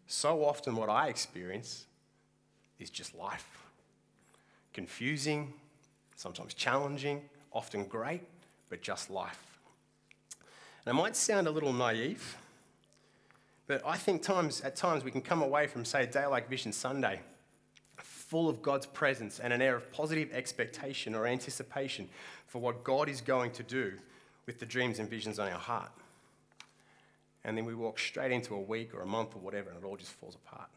So 0.07 0.45
often, 0.45 0.77
what 0.77 0.88
I 0.88 1.09
experience 1.09 1.88
is 2.79 2.89
just 2.89 3.13
life 3.13 3.67
confusing, 4.73 5.51
sometimes 6.15 6.53
challenging, 6.53 7.23
often 7.51 7.83
great, 7.83 8.21
but 8.69 8.81
just 8.81 9.09
life. 9.09 9.59
And 10.85 10.97
it 10.97 11.01
might 11.01 11.17
sound 11.17 11.47
a 11.47 11.51
little 11.51 11.73
naive. 11.73 12.38
But 13.69 13.83
I 13.85 13.97
think 13.97 14.23
times, 14.23 14.61
at 14.61 14.75
times 14.75 15.03
we 15.03 15.11
can 15.11 15.21
come 15.21 15.43
away 15.43 15.67
from, 15.67 15.85
say, 15.85 16.05
a 16.05 16.07
day 16.07 16.25
like 16.25 16.49
Vision 16.49 16.73
Sunday, 16.73 17.19
full 17.97 18.49
of 18.49 18.63
God's 18.63 18.88
presence 18.88 19.38
and 19.38 19.53
an 19.53 19.61
air 19.61 19.75
of 19.75 19.91
positive 19.91 20.33
expectation 20.33 21.13
or 21.13 21.27
anticipation 21.27 22.09
for 22.47 22.59
what 22.59 22.83
God 22.83 23.07
is 23.07 23.21
going 23.21 23.51
to 23.51 23.61
do 23.61 23.93
with 24.47 24.57
the 24.57 24.65
dreams 24.65 24.97
and 24.97 25.07
visions 25.07 25.38
on 25.38 25.51
our 25.51 25.59
heart. 25.59 25.91
And 27.43 27.55
then 27.55 27.63
we 27.63 27.75
walk 27.75 27.99
straight 27.99 28.31
into 28.31 28.55
a 28.55 28.59
week 28.59 28.95
or 28.95 29.01
a 29.01 29.05
month 29.05 29.35
or 29.35 29.39
whatever, 29.39 29.69
and 29.69 29.77
it 29.77 29.85
all 29.85 29.97
just 29.97 30.13
falls 30.13 30.33
apart. 30.33 30.69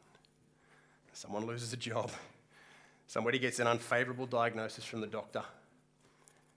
Someone 1.14 1.46
loses 1.46 1.72
a 1.72 1.78
job. 1.78 2.10
Somebody 3.06 3.38
gets 3.38 3.58
an 3.58 3.66
unfavorable 3.66 4.26
diagnosis 4.26 4.84
from 4.84 5.00
the 5.00 5.06
doctor. 5.06 5.44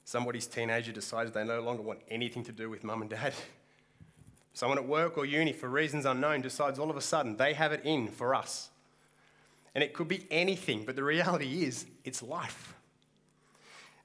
Somebody's 0.03 0.47
teenager 0.47 0.91
decides 0.91 1.31
they 1.31 1.45
no 1.45 1.61
longer 1.61 1.81
want 1.81 1.99
anything 2.09 2.43
to 2.43 2.51
do 2.51 2.69
with 2.69 2.83
mum 2.83 3.03
and 3.03 3.09
dad. 3.09 3.33
Someone 4.55 4.77
at 4.77 4.87
work 4.87 5.17
or 5.17 5.25
uni, 5.25 5.51
for 5.51 5.67
reasons 5.67 6.05
unknown, 6.05 6.39
decides 6.39 6.79
all 6.79 6.89
of 6.89 6.95
a 6.95 7.01
sudden 7.01 7.35
they 7.35 7.53
have 7.53 7.73
it 7.73 7.81
in 7.83 8.07
for 8.07 8.33
us. 8.33 8.69
And 9.75 9.83
it 9.83 9.93
could 9.93 10.07
be 10.07 10.25
anything, 10.31 10.85
but 10.85 10.95
the 10.95 11.03
reality 11.03 11.65
is, 11.65 11.85
it's 12.05 12.23
life. 12.23 12.73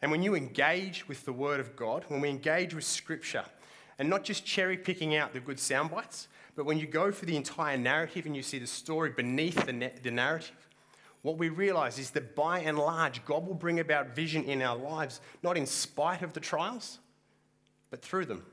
And 0.02 0.10
when 0.10 0.24
you 0.24 0.34
engage 0.34 1.06
with 1.06 1.24
the 1.24 1.32
Word 1.32 1.60
of 1.60 1.76
God, 1.76 2.04
when 2.08 2.20
we 2.20 2.28
engage 2.28 2.74
with 2.74 2.82
Scripture, 2.82 3.44
and 3.96 4.10
not 4.10 4.24
just 4.24 4.44
cherry 4.44 4.76
picking 4.76 5.14
out 5.14 5.32
the 5.32 5.38
good 5.38 5.60
sound 5.60 5.92
bites, 5.92 6.26
but 6.56 6.66
when 6.66 6.78
you 6.78 6.86
go 6.88 7.12
for 7.12 7.26
the 7.26 7.36
entire 7.36 7.78
narrative 7.78 8.26
and 8.26 8.34
you 8.34 8.42
see 8.42 8.58
the 8.58 8.66
story 8.66 9.10
beneath 9.10 9.64
the, 9.66 9.72
na- 9.72 9.88
the 10.02 10.10
narrative, 10.10 10.68
what 11.22 11.38
we 11.38 11.48
realize 11.48 11.96
is 11.96 12.10
that 12.10 12.34
by 12.34 12.58
and 12.58 12.76
large, 12.76 13.24
God 13.24 13.46
will 13.46 13.54
bring 13.54 13.78
about 13.78 14.16
vision 14.16 14.42
in 14.42 14.62
our 14.62 14.76
lives, 14.76 15.20
not 15.44 15.56
in 15.56 15.64
spite 15.64 16.22
of 16.22 16.32
the 16.32 16.40
trials, 16.40 16.98
but 17.90 18.02
through 18.02 18.24
them. 18.24 18.44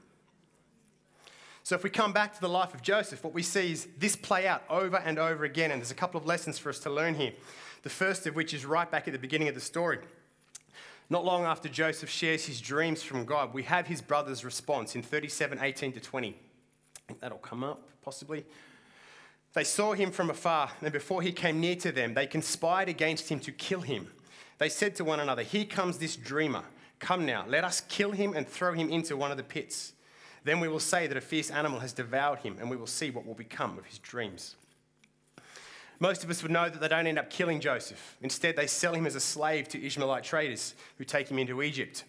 So, 1.67 1.75
if 1.75 1.83
we 1.83 1.89
come 1.89 2.13
back 2.13 2.33
to 2.33 2.39
the 2.39 2.47
life 2.47 2.73
of 2.73 2.81
Joseph, 2.81 3.25
what 3.25 3.33
we 3.33 3.43
see 3.43 3.73
is 3.73 3.89
this 3.97 4.15
play 4.15 4.47
out 4.47 4.63
over 4.69 4.95
and 4.99 5.19
over 5.19 5.43
again, 5.43 5.69
and 5.69 5.81
there's 5.81 5.91
a 5.91 5.95
couple 5.95 6.17
of 6.17 6.25
lessons 6.25 6.57
for 6.57 6.69
us 6.69 6.79
to 6.79 6.89
learn 6.89 7.13
here. 7.13 7.33
The 7.83 7.89
first 7.89 8.25
of 8.25 8.37
which 8.37 8.53
is 8.53 8.65
right 8.65 8.89
back 8.89 9.05
at 9.05 9.11
the 9.11 9.19
beginning 9.19 9.49
of 9.49 9.53
the 9.53 9.59
story. 9.59 9.99
Not 11.09 11.25
long 11.25 11.43
after 11.43 11.67
Joseph 11.67 12.09
shares 12.09 12.45
his 12.45 12.61
dreams 12.61 13.03
from 13.03 13.25
God, 13.25 13.53
we 13.53 13.63
have 13.63 13.85
his 13.85 14.01
brother's 14.01 14.45
response 14.45 14.95
in 14.95 15.01
37 15.01 15.59
18 15.61 15.91
to 15.91 15.99
20. 15.99 16.37
That'll 17.19 17.37
come 17.39 17.65
up, 17.65 17.83
possibly. 18.01 18.45
They 19.51 19.65
saw 19.65 19.91
him 19.91 20.11
from 20.11 20.29
afar, 20.29 20.71
and 20.81 20.93
before 20.93 21.21
he 21.21 21.33
came 21.33 21.59
near 21.59 21.75
to 21.75 21.91
them, 21.91 22.13
they 22.13 22.27
conspired 22.27 22.87
against 22.87 23.27
him 23.27 23.41
to 23.41 23.51
kill 23.51 23.81
him. 23.81 24.07
They 24.57 24.69
said 24.69 24.95
to 24.95 25.03
one 25.03 25.19
another, 25.19 25.43
Here 25.43 25.65
comes 25.65 25.97
this 25.97 26.15
dreamer. 26.15 26.63
Come 26.99 27.25
now, 27.25 27.43
let 27.45 27.65
us 27.65 27.81
kill 27.81 28.11
him 28.11 28.35
and 28.35 28.47
throw 28.47 28.71
him 28.71 28.89
into 28.89 29.17
one 29.17 29.31
of 29.31 29.37
the 29.37 29.43
pits. 29.43 29.91
Then 30.47 30.61
we 30.61 30.69
will 30.69 30.79
say 30.79 31.07
that 31.07 31.17
a 31.17 31.21
fierce 31.21 31.51
animal 31.51 31.81
has 31.81 31.91
devoured 31.91 32.39
him, 32.39 32.55
and 32.61 32.69
we 32.69 32.77
will 32.77 32.87
see 32.87 33.09
what 33.09 33.25
will 33.25 33.33
become 33.33 33.77
of 33.77 33.85
his 33.85 33.99
dreams. 33.99 34.55
Most 35.99 36.23
of 36.23 36.29
us 36.29 36.41
would 36.41 36.53
know 36.53 36.69
that 36.69 36.79
they 36.79 36.87
don't 36.87 37.05
end 37.05 37.19
up 37.19 37.29
killing 37.29 37.59
Joseph. 37.59 38.15
Instead, 38.21 38.55
they 38.55 38.65
sell 38.65 38.93
him 38.93 39.05
as 39.05 39.15
a 39.15 39.19
slave 39.19 39.67
to 39.67 39.85
Ishmaelite 39.85 40.23
traders 40.23 40.73
who 40.97 41.03
take 41.03 41.29
him 41.29 41.37
into 41.37 41.61
Egypt. 41.61 42.05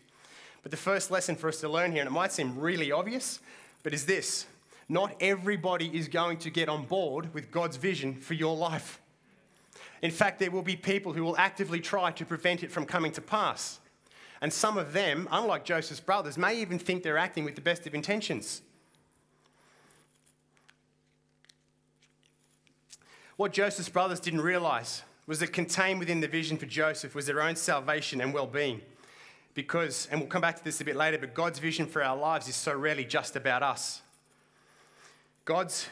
But 0.63 0.71
the 0.71 0.77
first 0.77 1.11
lesson 1.11 1.35
for 1.35 1.49
us 1.49 1.59
to 1.63 1.69
learn 1.69 1.91
here, 1.91 2.01
and 2.01 2.07
it 2.07 2.13
might 2.13 2.31
seem 2.31 2.57
really 2.57 2.93
obvious, 2.93 3.41
but 3.83 3.93
is 3.93 4.07
this 4.07 4.47
not 4.89 5.17
everybody 5.21 5.89
is 5.89 6.07
going 6.07 6.39
to 6.39 6.51
get 6.51 6.69
on 6.69 6.85
board 6.85 7.35
with 7.35 7.51
God's 7.51 7.77
vision 7.77 8.15
for 8.15 8.35
your 8.35 8.55
life. 8.55 9.01
In 10.01 10.13
fact, 10.13 10.39
there 10.39 10.53
will 10.53 10.63
be 10.63 10.77
people 10.77 11.13
who 11.13 11.25
will 11.25 11.37
actively 11.39 11.81
try 11.81 12.13
to 12.13 12.25
prevent 12.25 12.63
it 12.63 12.71
from 12.71 12.87
coming 12.87 13.11
to 13.13 13.21
pass. 13.21 13.81
And 14.41 14.53
some 14.53 14.79
of 14.79 14.93
them, 14.93 15.29
unlike 15.31 15.65
Joseph's 15.65 16.01
brothers, 16.01 16.39
may 16.39 16.61
even 16.61 16.79
think 16.79 17.03
they're 17.03 17.19
acting 17.19 17.45
with 17.45 17.57
the 17.57 17.61
best 17.61 17.87
of 17.87 17.95
intentions. 17.95 18.63
What 23.37 23.53
Joseph's 23.53 23.89
brothers 23.89 24.21
didn't 24.21 24.41
realize 24.41 25.03
was 25.27 25.41
that 25.41 25.53
contained 25.53 26.01
within 26.01 26.21
the 26.21 26.29
vision 26.29 26.57
for 26.57 26.67
Joseph 26.67 27.15
was 27.15 27.27
their 27.27 27.43
own 27.43 27.57
salvation 27.57 28.21
and 28.21 28.33
well 28.33 28.47
being. 28.47 28.81
Because, 29.55 30.09
and 30.11 30.21
we'll 30.21 30.29
come 30.29 30.41
back 30.41 30.57
to 30.57 30.65
this 30.65 30.81
a 30.81 30.85
bit 30.85 30.97
later, 30.97 31.19
but 31.19 31.35
God's 31.35 31.59
vision 31.59 31.87
for 31.87 32.03
our 32.03 32.17
lives 32.17 32.49
is 32.49 32.55
so 32.55 32.73
rarely 32.75 33.05
just 33.05 33.35
about 33.35 33.63
us. 33.63 34.03
God's, 35.45 35.89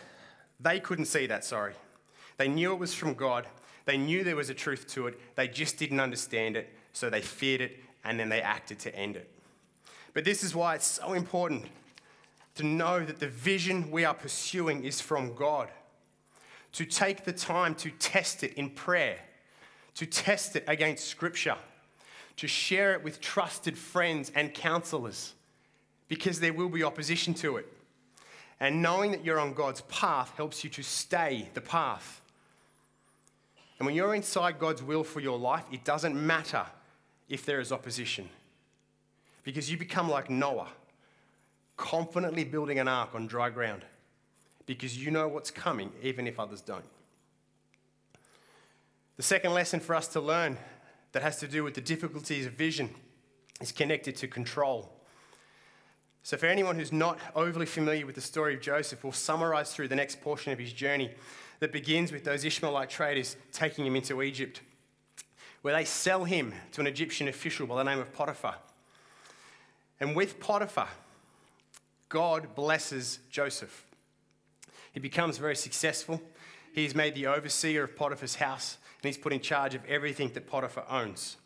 they 0.60 0.78
couldn't 0.78 1.06
see 1.06 1.26
that, 1.26 1.44
sorry. 1.44 1.74
They 2.36 2.48
knew 2.48 2.72
it 2.72 2.78
was 2.78 2.94
from 2.94 3.14
God. 3.14 3.46
They 3.86 3.96
knew 3.96 4.22
there 4.22 4.36
was 4.36 4.50
a 4.50 4.54
truth 4.54 4.86
to 4.88 5.08
it. 5.08 5.18
They 5.36 5.48
just 5.48 5.78
didn't 5.78 6.00
understand 6.00 6.56
it, 6.56 6.72
so 6.92 7.10
they 7.10 7.20
feared 7.20 7.60
it 7.60 7.80
and 8.06 8.18
then 8.18 8.28
they 8.28 8.40
acted 8.40 8.78
to 8.80 8.94
end 8.94 9.16
it. 9.16 9.30
But 10.14 10.24
this 10.24 10.42
is 10.42 10.54
why 10.54 10.76
it's 10.76 10.86
so 10.86 11.12
important 11.12 11.66
to 12.54 12.64
know 12.64 13.04
that 13.04 13.20
the 13.20 13.28
vision 13.28 13.90
we 13.90 14.04
are 14.04 14.14
pursuing 14.14 14.84
is 14.84 15.00
from 15.00 15.34
God. 15.34 15.68
To 16.72 16.86
take 16.86 17.24
the 17.24 17.32
time 17.32 17.74
to 17.76 17.90
test 17.90 18.42
it 18.42 18.54
in 18.54 18.70
prayer, 18.70 19.18
to 19.94 20.06
test 20.06 20.56
it 20.56 20.64
against 20.66 21.06
Scripture, 21.06 21.56
to 22.36 22.46
share 22.46 22.94
it 22.94 23.02
with 23.02 23.20
trusted 23.20 23.76
friends 23.76 24.30
and 24.34 24.52
counselors, 24.54 25.34
because 26.08 26.40
there 26.40 26.52
will 26.52 26.68
be 26.68 26.82
opposition 26.82 27.34
to 27.34 27.56
it. 27.56 27.66
And 28.60 28.80
knowing 28.80 29.10
that 29.10 29.24
you're 29.24 29.40
on 29.40 29.52
God's 29.52 29.82
path 29.82 30.32
helps 30.36 30.64
you 30.64 30.70
to 30.70 30.82
stay 30.82 31.48
the 31.54 31.60
path. 31.60 32.20
And 33.78 33.86
when 33.86 33.94
you're 33.94 34.14
inside 34.14 34.58
God's 34.58 34.82
will 34.82 35.04
for 35.04 35.20
your 35.20 35.38
life, 35.38 35.64
it 35.70 35.84
doesn't 35.84 36.14
matter 36.14 36.64
if 37.28 37.44
there 37.44 37.60
is 37.60 37.72
opposition. 37.72 38.28
Because 39.42 39.70
you 39.70 39.76
become 39.76 40.10
like 40.10 40.30
Noah, 40.30 40.68
confidently 41.76 42.44
building 42.44 42.78
an 42.78 42.88
ark 42.88 43.10
on 43.14 43.26
dry 43.26 43.50
ground. 43.50 43.84
Because 44.66 44.98
you 44.98 45.10
know 45.10 45.28
what's 45.28 45.50
coming, 45.50 45.92
even 46.02 46.26
if 46.26 46.40
others 46.40 46.60
don't. 46.60 46.84
The 49.16 49.22
second 49.22 49.54
lesson 49.54 49.80
for 49.80 49.94
us 49.94 50.08
to 50.08 50.20
learn 50.20 50.58
that 51.12 51.22
has 51.22 51.38
to 51.38 51.48
do 51.48 51.64
with 51.64 51.74
the 51.74 51.80
difficulties 51.80 52.46
of 52.46 52.52
vision 52.52 52.90
is 53.60 53.72
connected 53.72 54.16
to 54.16 54.28
control. 54.28 54.92
So, 56.22 56.36
for 56.36 56.46
anyone 56.46 56.76
who's 56.76 56.92
not 56.92 57.18
overly 57.34 57.66
familiar 57.66 58.04
with 58.04 58.16
the 58.16 58.20
story 58.20 58.54
of 58.54 58.60
Joseph, 58.60 59.04
we'll 59.04 59.12
summarize 59.12 59.72
through 59.72 59.88
the 59.88 59.94
next 59.94 60.20
portion 60.20 60.52
of 60.52 60.58
his 60.58 60.72
journey 60.72 61.12
that 61.60 61.72
begins 61.72 62.12
with 62.12 62.24
those 62.24 62.44
Ishmaelite 62.44 62.90
traders 62.90 63.36
taking 63.52 63.86
him 63.86 63.96
into 63.96 64.20
Egypt, 64.22 64.60
where 65.66 65.74
they 65.74 65.84
sell 65.84 66.22
him 66.22 66.54
to 66.70 66.80
an 66.80 66.86
Egyptian 66.86 67.26
official 67.26 67.66
by 67.66 67.74
the 67.74 67.82
name 67.82 67.98
of 67.98 68.12
Potiphar. 68.12 68.54
And 69.98 70.14
with 70.14 70.38
Potiphar, 70.38 70.86
God 72.08 72.54
blesses 72.54 73.18
Joseph. 73.30 73.84
He 74.92 75.00
becomes 75.00 75.38
very 75.38 75.56
successful. 75.56 76.22
He's 76.72 76.94
made 76.94 77.16
the 77.16 77.26
overseer 77.26 77.82
of 77.82 77.96
Potiphar's 77.96 78.36
house, 78.36 78.78
and 79.02 79.08
he's 79.08 79.18
put 79.18 79.32
in 79.32 79.40
charge 79.40 79.74
of 79.74 79.84
everything 79.86 80.30
that 80.34 80.46
Potiphar 80.46 80.84
owns. 80.88 81.36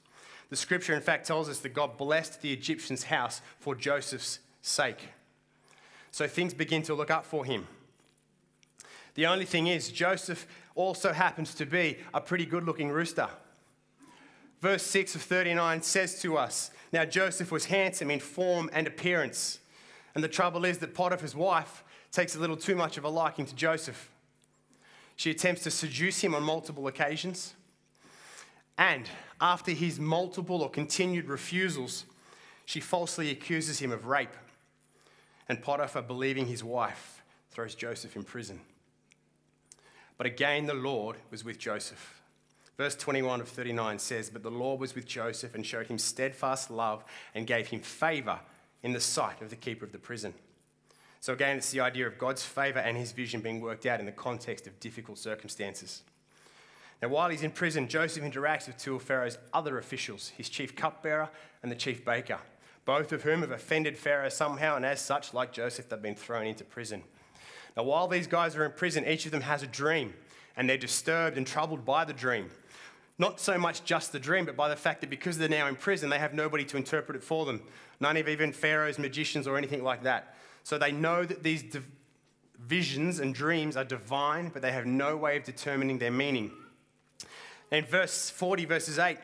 The 0.50 0.56
scripture, 0.56 0.92
in 0.92 1.00
fact, 1.00 1.26
tells 1.26 1.48
us 1.48 1.60
that 1.60 1.72
God 1.72 1.96
blessed 1.96 2.42
the 2.42 2.52
Egyptian's 2.52 3.04
house 3.04 3.40
for 3.58 3.74
Joseph's 3.74 4.40
sake. 4.60 5.08
So 6.10 6.28
things 6.28 6.52
begin 6.52 6.82
to 6.82 6.94
look 6.94 7.10
up 7.10 7.24
for 7.24 7.46
him. 7.46 7.66
The 9.14 9.24
only 9.24 9.46
thing 9.46 9.68
is, 9.68 9.90
Joseph 9.90 10.46
also 10.74 11.14
happens 11.14 11.54
to 11.54 11.64
be 11.64 11.96
a 12.12 12.20
pretty 12.20 12.44
good 12.44 12.66
looking 12.66 12.90
rooster. 12.90 13.30
Verse 14.60 14.82
6 14.82 15.14
of 15.14 15.22
39 15.22 15.82
says 15.82 16.20
to 16.22 16.36
us 16.36 16.70
Now 16.92 17.04
Joseph 17.04 17.50
was 17.50 17.66
handsome 17.66 18.10
in 18.10 18.20
form 18.20 18.70
and 18.72 18.86
appearance. 18.86 19.58
And 20.14 20.24
the 20.24 20.28
trouble 20.28 20.64
is 20.64 20.78
that 20.78 20.94
Potiphar's 20.94 21.34
wife 21.34 21.84
takes 22.12 22.34
a 22.34 22.40
little 22.40 22.56
too 22.56 22.74
much 22.74 22.98
of 22.98 23.04
a 23.04 23.08
liking 23.08 23.46
to 23.46 23.54
Joseph. 23.54 24.10
She 25.16 25.30
attempts 25.30 25.62
to 25.62 25.70
seduce 25.70 26.20
him 26.20 26.34
on 26.34 26.42
multiple 26.42 26.86
occasions. 26.86 27.54
And 28.76 29.08
after 29.40 29.72
his 29.72 30.00
multiple 30.00 30.62
or 30.62 30.70
continued 30.70 31.26
refusals, 31.26 32.06
she 32.64 32.80
falsely 32.80 33.30
accuses 33.30 33.78
him 33.78 33.92
of 33.92 34.06
rape 34.06 34.34
and 35.50 35.60
Potiphar, 35.60 36.02
believing 36.02 36.46
his 36.46 36.62
wife, 36.62 37.24
throws 37.50 37.74
Joseph 37.74 38.14
in 38.14 38.22
prison. 38.22 38.60
But 40.16 40.28
again, 40.28 40.66
the 40.66 40.74
Lord 40.74 41.16
was 41.32 41.44
with 41.44 41.58
Joseph. 41.58 42.19
Verse 42.80 42.96
21 42.96 43.42
of 43.42 43.48
39 43.50 43.98
says, 43.98 44.30
But 44.30 44.42
the 44.42 44.50
Lord 44.50 44.80
was 44.80 44.94
with 44.94 45.04
Joseph 45.04 45.54
and 45.54 45.66
showed 45.66 45.88
him 45.88 45.98
steadfast 45.98 46.70
love 46.70 47.04
and 47.34 47.46
gave 47.46 47.66
him 47.66 47.80
favor 47.80 48.40
in 48.82 48.94
the 48.94 49.00
sight 49.00 49.42
of 49.42 49.50
the 49.50 49.56
keeper 49.56 49.84
of 49.84 49.92
the 49.92 49.98
prison. 49.98 50.32
So 51.20 51.34
again, 51.34 51.58
it's 51.58 51.72
the 51.72 51.80
idea 51.80 52.06
of 52.06 52.16
God's 52.16 52.42
favor 52.42 52.78
and 52.78 52.96
his 52.96 53.12
vision 53.12 53.42
being 53.42 53.60
worked 53.60 53.84
out 53.84 54.00
in 54.00 54.06
the 54.06 54.12
context 54.12 54.66
of 54.66 54.80
difficult 54.80 55.18
circumstances. 55.18 56.04
Now, 57.02 57.08
while 57.08 57.28
he's 57.28 57.42
in 57.42 57.50
prison, 57.50 57.86
Joseph 57.86 58.24
interacts 58.24 58.66
with 58.66 58.78
two 58.78 58.94
of 58.94 59.02
Pharaoh's 59.02 59.36
other 59.52 59.76
officials, 59.76 60.30
his 60.30 60.48
chief 60.48 60.74
cupbearer 60.74 61.28
and 61.62 61.70
the 61.70 61.76
chief 61.76 62.02
baker 62.02 62.38
both 62.86 63.12
of 63.12 63.22
whom 63.22 63.42
have 63.42 63.50
offended 63.50 63.96
Pharaoh 63.96 64.28
somehow, 64.28 64.74
and 64.74 64.84
as 64.84 65.00
such, 65.00 65.34
like 65.34 65.52
Joseph, 65.52 65.88
they've 65.88 66.02
been 66.02 66.14
thrown 66.14 66.46
into 66.46 66.64
prison. 66.64 67.02
Now, 67.76 67.84
while 67.84 68.08
these 68.08 68.26
guys 68.26 68.56
are 68.56 68.64
in 68.64 68.72
prison, 68.72 69.06
each 69.06 69.26
of 69.26 69.32
them 69.32 69.42
has 69.42 69.62
a 69.62 69.66
dream, 69.66 70.14
and 70.56 70.68
they're 70.68 70.76
disturbed 70.76 71.36
and 71.36 71.46
troubled 71.46 71.84
by 71.84 72.04
the 72.04 72.12
dream. 72.12 72.50
Not 73.18 73.38
so 73.38 73.58
much 73.58 73.84
just 73.84 74.12
the 74.12 74.18
dream, 74.18 74.46
but 74.46 74.56
by 74.56 74.68
the 74.68 74.76
fact 74.76 75.02
that 75.02 75.10
because 75.10 75.36
they're 75.36 75.48
now 75.48 75.66
in 75.66 75.76
prison, 75.76 76.08
they 76.08 76.18
have 76.18 76.32
nobody 76.32 76.64
to 76.64 76.76
interpret 76.76 77.16
it 77.16 77.22
for 77.22 77.44
them. 77.44 77.62
None 78.00 78.16
of 78.16 78.28
even 78.28 78.52
Pharaoh's 78.52 78.98
magicians 78.98 79.46
or 79.46 79.58
anything 79.58 79.84
like 79.84 80.04
that. 80.04 80.36
So 80.64 80.78
they 80.78 80.90
know 80.90 81.24
that 81.24 81.42
these 81.42 81.64
visions 82.58 83.18
and 83.18 83.34
dreams 83.34 83.76
are 83.76 83.84
divine, 83.84 84.48
but 84.48 84.62
they 84.62 84.72
have 84.72 84.86
no 84.86 85.16
way 85.16 85.36
of 85.36 85.44
determining 85.44 85.98
their 85.98 86.10
meaning. 86.10 86.50
In 87.70 87.84
verse 87.84 88.30
40, 88.30 88.64
verses 88.64 88.98
8, 88.98 89.18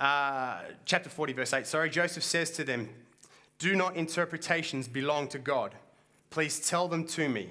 uh, 0.00 0.60
chapter 0.84 1.08
40, 1.08 1.32
verse 1.32 1.52
8, 1.52 1.66
sorry, 1.66 1.90
Joseph 1.90 2.24
says 2.24 2.50
to 2.52 2.64
them, 2.64 2.88
Do 3.58 3.74
not 3.74 3.96
interpretations 3.96 4.88
belong 4.88 5.28
to 5.28 5.38
God? 5.38 5.74
Please 6.30 6.60
tell 6.60 6.88
them 6.88 7.06
to 7.06 7.28
me. 7.28 7.50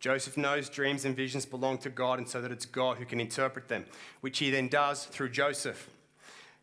Joseph 0.00 0.36
knows 0.36 0.68
dreams 0.68 1.04
and 1.04 1.16
visions 1.16 1.44
belong 1.44 1.78
to 1.78 1.90
God, 1.90 2.18
and 2.18 2.28
so 2.28 2.40
that 2.40 2.52
it's 2.52 2.66
God 2.66 2.98
who 2.98 3.04
can 3.04 3.20
interpret 3.20 3.68
them, 3.68 3.84
which 4.20 4.38
he 4.38 4.50
then 4.50 4.68
does 4.68 5.04
through 5.06 5.30
Joseph. 5.30 5.90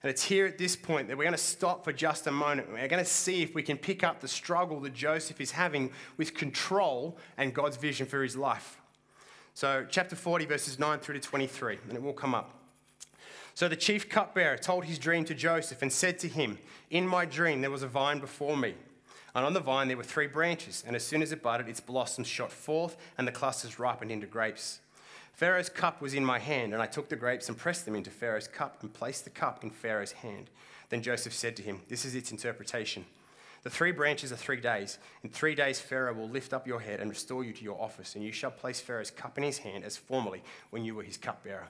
And 0.04 0.10
it's 0.10 0.24
here 0.24 0.46
at 0.46 0.58
this 0.58 0.76
point 0.76 1.08
that 1.08 1.18
we're 1.18 1.24
going 1.24 1.36
to 1.36 1.38
stop 1.38 1.84
for 1.84 1.92
just 1.92 2.28
a 2.28 2.32
moment. 2.32 2.70
We're 2.72 2.88
going 2.88 3.04
to 3.04 3.10
see 3.10 3.42
if 3.42 3.56
we 3.56 3.64
can 3.64 3.78
pick 3.78 4.04
up 4.04 4.22
the 4.22 4.28
struggle 4.28 4.80
that 4.82 4.94
Joseph 4.94 5.42
is 5.42 5.52
having 5.52 5.92
with 6.18 6.34
control 6.34 7.18
and 7.38 7.54
God's 7.54 7.78
vision 7.78 8.06
for 8.06 8.22
his 8.22 8.38
life. 8.38 8.80
So, 9.54 9.86
chapter 9.90 10.16
40, 10.16 10.46
verses 10.46 10.80
9 10.80 11.00
through 11.00 11.16
to 11.16 11.22
23, 11.22 11.80
and 11.90 11.94
it 11.94 12.04
will 12.04 12.14
come 12.14 12.36
up. 12.36 12.56
So 13.56 13.70
the 13.70 13.78
chief 13.78 14.10
cupbearer 14.10 14.58
told 14.58 14.84
his 14.84 15.00
dream 15.00 15.24
to 15.26 15.34
Joseph 15.34 15.82
and 15.82 15.92
said 15.92 16.20
to 16.20 16.28
him, 16.28 16.58
In 16.90 17.08
my 17.08 17.26
dream 17.26 17.62
there 17.62 17.72
was 17.72 17.84
a 17.84 17.88
vine 17.88 18.20
before 18.20 18.58
me, 18.58 18.76
and 19.36 19.46
on 19.46 19.54
the 19.54 19.60
vine 19.60 19.88
there 19.88 19.98
were 19.98 20.04
three 20.04 20.28
branches, 20.28 20.84
and 20.88 20.96
as 20.96 21.06
soon 21.06 21.22
as 21.22 21.32
it 21.32 21.44
budded, 21.44 21.68
its 21.68 21.82
blossoms 21.82 22.28
shot 22.28 22.52
forth, 22.52 22.98
and 23.18 23.28
the 23.28 23.32
clusters 23.32 23.78
ripened 23.78 24.12
into 24.12 24.26
grapes. 24.26 24.80
Pharaoh's 25.34 25.68
cup 25.68 26.02
was 26.02 26.14
in 26.14 26.24
my 26.24 26.40
hand, 26.40 26.74
and 26.74 26.82
I 26.82 26.86
took 26.86 27.10
the 27.10 27.18
grapes 27.18 27.50
and 27.50 27.58
pressed 27.58 27.84
them 27.84 27.96
into 27.96 28.10
Pharaoh's 28.10 28.48
cup 28.48 28.78
and 28.82 28.94
placed 28.94 29.26
the 29.26 29.30
cup 29.30 29.64
in 29.66 29.70
Pharaoh's 29.70 30.14
hand. 30.14 30.50
Then 30.88 31.02
Joseph 31.02 31.34
said 31.34 31.58
to 31.58 31.64
him, 31.64 31.82
This 31.90 32.06
is 32.06 32.16
its 32.16 32.32
interpretation. 32.32 33.04
The 33.64 33.70
three 33.70 33.92
branches 33.92 34.32
are 34.32 34.38
three 34.38 34.62
days. 34.62 35.00
In 35.24 35.30
three 35.30 35.56
days, 35.56 35.82
Pharaoh 35.82 36.14
will 36.14 36.30
lift 36.30 36.54
up 36.54 36.66
your 36.68 36.80
head 36.80 37.02
and 37.02 37.10
restore 37.10 37.44
you 37.44 37.52
to 37.52 37.64
your 37.64 37.82
office, 37.82 38.16
and 38.16 38.24
you 38.24 38.32
shall 38.32 38.52
place 38.52 38.80
Pharaoh's 38.80 39.12
cup 39.12 39.38
in 39.38 39.44
his 39.44 39.58
hand 39.58 39.84
as 39.84 39.98
formerly 39.98 40.42
when 40.70 40.86
you 40.86 40.96
were 40.96 41.04
his 41.04 41.18
cupbearer. 41.18 41.68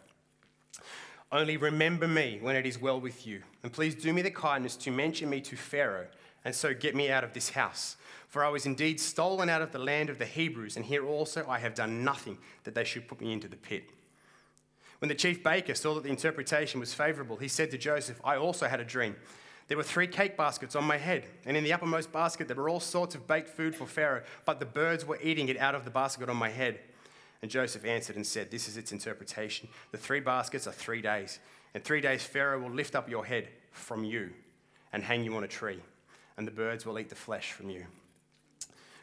Only 1.31 1.57
remember 1.57 2.07
me 2.07 2.38
when 2.41 2.55
it 2.55 2.65
is 2.65 2.79
well 2.79 3.00
with 3.00 3.25
you. 3.25 3.41
And 3.63 3.72
please 3.72 3.95
do 3.95 4.13
me 4.13 4.22
the 4.22 4.29
kindness 4.29 4.75
to 4.77 4.91
mention 4.91 5.29
me 5.29 5.41
to 5.41 5.55
Pharaoh, 5.55 6.07
and 6.46 6.56
so 6.56 6.74
get 6.74 6.96
me 6.96 7.10
out 7.12 7.25
of 7.25 7.34
this 7.34 7.50
house. 7.50 7.98
For 8.28 8.46
I 8.46 8.50
was 8.50 8.66
indeed 8.66 9.00
stolen 9.00 9.50
out 9.50 9.62
of 9.62 9.72
the 9.72 9.80
land 9.80 10.10
of 10.10 10.20
the 10.20 10.25
Hebrews, 10.25 10.78
and 10.78 10.86
here 10.86 11.06
also 11.06 11.46
I 11.50 11.60
have 11.60 11.75
done 11.75 12.04
nothing 12.04 12.38
that 12.64 12.75
they 12.75 12.84
should 12.84 13.08
put 13.08 13.20
me 13.20 13.34
into 13.34 13.48
the 13.48 13.56
pit. 13.58 13.90
When 15.00 15.10
the 15.10 15.16
chief 15.16 15.44
baker 15.44 15.75
saw 15.75 15.94
that 15.96 16.04
the 16.04 16.10
interpretation 16.10 16.80
was 16.80 16.94
favorable, 16.94 17.38
he 17.38 17.48
said 17.48 17.72
to 17.72 17.78
Joseph, 17.78 18.22
I 18.24 18.38
also 18.38 18.68
had 18.68 18.80
a 18.80 18.86
dream. 18.86 19.16
There 19.68 19.78
were 19.78 19.84
three 19.84 20.08
cake 20.08 20.38
baskets 20.38 20.75
on 20.75 20.84
my 20.84 20.98
head, 20.98 21.25
and 21.46 21.58
in 21.58 21.64
the 21.64 21.74
uppermost 21.74 22.12
basket 22.12 22.48
there 22.48 22.56
were 22.56 22.70
all 22.70 22.80
sorts 22.80 23.16
of 23.16 23.28
baked 23.28 23.50
food 23.50 23.75
for 23.75 23.88
Pharaoh, 23.88 24.22
but 24.46 24.60
the 24.60 24.66
birds 24.66 25.06
were 25.06 25.20
eating 25.22 25.50
it 25.50 25.58
out 25.58 25.75
of 25.75 25.84
the 25.84 25.92
basket 25.92 26.30
on 26.30 26.38
my 26.38 26.50
head. 26.50 26.80
And 27.42 27.50
Joseph 27.52 27.86
answered 27.86 28.16
and 28.16 28.25
said, 28.25 28.52
This 28.52 28.68
is 28.68 28.78
its 28.78 28.92
interpretation. 28.92 29.68
The 29.92 29.98
three 29.98 30.20
baskets 30.20 30.68
are 30.68 30.72
three 30.72 31.02
days. 31.02 31.40
and 31.74 31.84
three 31.84 32.02
days, 32.02 32.24
Pharaoh 32.24 32.60
will 32.60 32.72
lift 32.72 32.96
up 32.96 33.10
your 33.10 33.25
head 33.25 33.50
from 33.72 34.04
you 34.04 34.32
and 34.94 35.04
hang 35.04 35.24
you 35.24 35.36
on 35.36 35.44
a 35.44 35.48
tree, 35.48 35.82
and 36.38 36.48
the 36.48 36.51
birds 36.51 36.86
will 36.86 37.00
eat 37.00 37.10
the 37.10 37.15
flesh 37.15 37.51
from 37.51 37.70
you. 37.70 37.86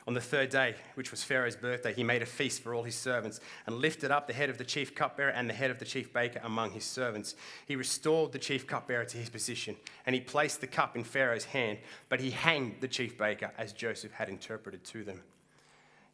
On 0.06 0.14
the 0.14 0.20
third 0.20 0.48
day, 0.48 0.74
which 0.94 1.12
was 1.12 1.22
Pharaoh's 1.22 1.54
birthday, 1.54 1.92
he 1.92 2.02
made 2.02 2.22
a 2.22 2.26
feast 2.26 2.60
for 2.60 2.74
all 2.74 2.82
his 2.82 2.96
servants 2.96 3.38
and 3.66 3.76
lifted 3.76 4.10
up 4.10 4.26
the 4.26 4.32
head 4.32 4.50
of 4.50 4.58
the 4.58 4.64
chief 4.64 4.96
cupbearer 4.96 5.30
and 5.30 5.48
the 5.48 5.54
head 5.54 5.70
of 5.70 5.78
the 5.78 5.84
chief 5.84 6.12
baker 6.12 6.40
among 6.42 6.72
his 6.72 6.84
servants. 6.84 7.36
He 7.66 7.76
restored 7.76 8.32
the 8.32 8.38
chief 8.40 8.66
cupbearer 8.66 9.04
to 9.04 9.16
his 9.16 9.30
position, 9.30 9.76
and 10.04 10.14
he 10.14 10.20
placed 10.20 10.60
the 10.60 10.66
cup 10.66 10.96
in 10.96 11.04
Pharaoh's 11.04 11.44
hand, 11.44 11.78
but 12.08 12.20
he 12.20 12.32
hanged 12.32 12.80
the 12.80 12.88
chief 12.88 13.16
baker 13.16 13.52
as 13.56 13.72
Joseph 13.72 14.12
had 14.12 14.28
interpreted 14.28 14.82
to 14.84 15.04
them. 15.04 15.20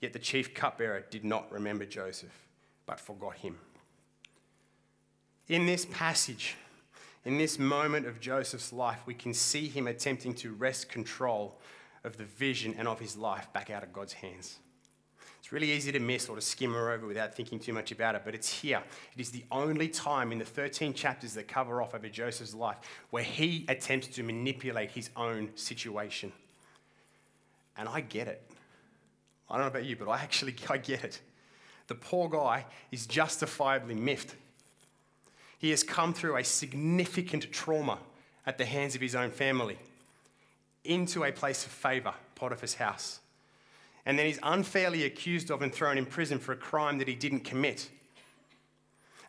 Yet 0.02 0.12
the 0.12 0.18
chief 0.18 0.52
cupbearer 0.52 1.06
did 1.10 1.24
not 1.24 1.50
remember 1.50 1.86
Joseph, 1.86 2.46
but 2.84 3.00
forgot 3.00 3.36
him. 3.36 3.56
In 5.48 5.64
this 5.64 5.86
passage, 5.86 6.56
in 7.28 7.36
this 7.36 7.58
moment 7.58 8.06
of 8.06 8.20
Joseph's 8.20 8.72
life, 8.72 9.02
we 9.04 9.12
can 9.12 9.34
see 9.34 9.68
him 9.68 9.86
attempting 9.86 10.32
to 10.36 10.54
wrest 10.54 10.88
control 10.88 11.58
of 12.02 12.16
the 12.16 12.24
vision 12.24 12.74
and 12.78 12.88
of 12.88 12.98
his 12.98 13.18
life 13.18 13.52
back 13.52 13.68
out 13.68 13.82
of 13.82 13.92
God's 13.92 14.14
hands. 14.14 14.60
It's 15.38 15.52
really 15.52 15.70
easy 15.70 15.92
to 15.92 15.98
miss 15.98 16.30
or 16.30 16.36
to 16.36 16.40
skim 16.40 16.74
over 16.74 17.06
without 17.06 17.34
thinking 17.34 17.58
too 17.58 17.74
much 17.74 17.92
about 17.92 18.14
it, 18.14 18.22
but 18.24 18.34
it's 18.34 18.48
here. 18.48 18.82
It 19.14 19.20
is 19.20 19.30
the 19.30 19.44
only 19.52 19.88
time 19.88 20.32
in 20.32 20.38
the 20.38 20.44
13 20.46 20.94
chapters 20.94 21.34
that 21.34 21.48
cover 21.48 21.82
off 21.82 21.94
over 21.94 22.08
Joseph's 22.08 22.54
life 22.54 22.78
where 23.10 23.22
he 23.22 23.66
attempts 23.68 24.06
to 24.08 24.22
manipulate 24.22 24.90
his 24.90 25.10
own 25.14 25.50
situation. 25.54 26.32
And 27.76 27.90
I 27.90 28.00
get 28.00 28.26
it. 28.26 28.42
I 29.50 29.56
don't 29.56 29.64
know 29.64 29.68
about 29.68 29.84
you, 29.84 29.96
but 29.96 30.08
I 30.08 30.22
actually 30.22 30.56
I 30.70 30.78
get 30.78 31.04
it. 31.04 31.20
The 31.88 31.94
poor 31.94 32.30
guy 32.30 32.64
is 32.90 33.06
justifiably 33.06 33.96
miffed. 33.96 34.34
He 35.58 35.70
has 35.70 35.82
come 35.82 36.14
through 36.14 36.36
a 36.36 36.44
significant 36.44 37.50
trauma 37.52 37.98
at 38.46 38.58
the 38.58 38.64
hands 38.64 38.94
of 38.94 39.00
his 39.00 39.14
own 39.14 39.30
family 39.30 39.78
into 40.84 41.24
a 41.24 41.32
place 41.32 41.66
of 41.66 41.72
favor, 41.72 42.14
Potiphar's 42.34 42.74
house. 42.74 43.20
And 44.06 44.18
then 44.18 44.26
he's 44.26 44.38
unfairly 44.42 45.04
accused 45.04 45.50
of 45.50 45.60
and 45.60 45.72
thrown 45.72 45.98
in 45.98 46.06
prison 46.06 46.38
for 46.38 46.52
a 46.52 46.56
crime 46.56 46.98
that 46.98 47.08
he 47.08 47.14
didn't 47.14 47.40
commit. 47.40 47.90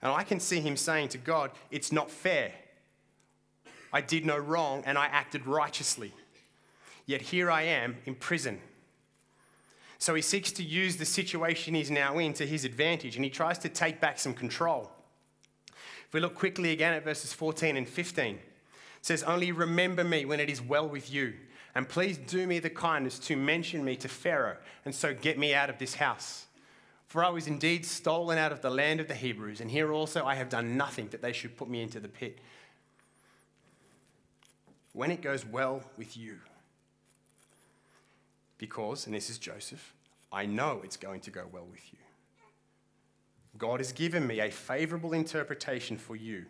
And 0.02 0.12
I 0.12 0.24
can 0.24 0.40
see 0.40 0.62
him 0.62 0.78
saying 0.78 1.10
to 1.10 1.18
God, 1.18 1.52
It's 1.72 1.92
not 1.92 2.10
fair. 2.10 2.54
I 3.92 4.02
did 4.02 4.26
no 4.26 4.38
wrong 4.38 4.84
and 4.86 4.98
I 4.98 5.08
acted 5.08 5.46
righteously. 5.48 6.14
Yet 7.06 7.22
here 7.22 7.50
I 7.50 7.64
am 7.64 7.98
in 8.06 8.16
prison 8.16 8.62
so 10.00 10.16
he 10.16 10.22
seeks 10.22 10.54
to 10.54 10.64
use 10.64 10.96
the 10.96 11.06
situation 11.06 11.76
he's 11.76 11.92
now 11.92 12.18
in 12.18 12.34
to 12.34 12.48
his 12.48 12.64
advantage 12.64 13.18
and 13.18 13.26
he 13.26 13.30
tries 13.30 13.58
to 13.60 13.70
take 13.70 14.00
back 14.00 14.18
some 14.18 14.34
control. 14.34 14.90
If 16.10 16.14
we 16.16 16.22
look 16.22 16.34
quickly 16.34 16.72
again 16.72 16.94
at 16.94 17.04
verses 17.04 17.34
14 17.34 17.78
and 17.78 17.88
15, 17.88 18.34
it 18.36 18.42
says, 19.04 19.22
Only 19.22 19.52
remember 19.52 20.04
me 20.04 20.26
when 20.26 20.40
it 20.40 20.50
is 20.50 20.60
well 20.60 20.90
with 20.90 21.14
you, 21.14 21.36
and 21.76 21.88
please 21.88 22.18
do 22.18 22.48
me 22.48 22.58
the 22.58 22.72
kindness 22.72 23.20
to 23.20 23.36
mention 23.36 23.86
me 23.86 23.96
to 23.98 24.08
Pharaoh, 24.08 24.58
and 24.86 24.96
so 24.96 25.14
get 25.14 25.38
me 25.38 25.54
out 25.54 25.70
of 25.70 25.78
this 25.78 25.94
house. 25.94 26.48
For 27.06 27.24
I 27.24 27.30
was 27.30 27.46
indeed 27.46 27.86
stolen 27.86 28.40
out 28.40 28.52
of 28.52 28.62
the 28.62 28.72
land 28.72 29.00
of 29.00 29.08
the 29.08 29.14
Hebrews, 29.14 29.62
and 29.62 29.70
here 29.70 29.94
also 29.94 30.26
I 30.26 30.34
have 30.34 30.50
done 30.50 30.78
nothing 30.78 31.10
that 31.10 31.22
they 31.22 31.32
should 31.32 31.56
put 31.56 31.70
me 31.70 31.84
into 31.84 32.00
the 32.00 32.08
pit. 32.08 32.40
When 34.94 35.12
it 35.12 35.22
goes 35.22 35.46
well 35.46 35.84
with 35.96 36.18
you, 36.18 36.40
because, 38.58 39.06
and 39.06 39.14
this 39.14 39.30
is 39.30 39.38
Joseph, 39.38 39.94
I 40.32 40.48
know 40.48 40.82
it's 40.84 40.98
going 40.98 41.22
to 41.22 41.30
go 41.30 41.44
well 41.52 41.68
with 41.70 41.94
you. 41.94 42.00
God 43.60 43.82
has 43.82 43.92
given 43.92 44.26
me 44.26 44.40
a 44.40 44.50
favorable 44.50 45.14
interpretation 45.14 45.98
for 45.98 46.16
you. 46.16 46.46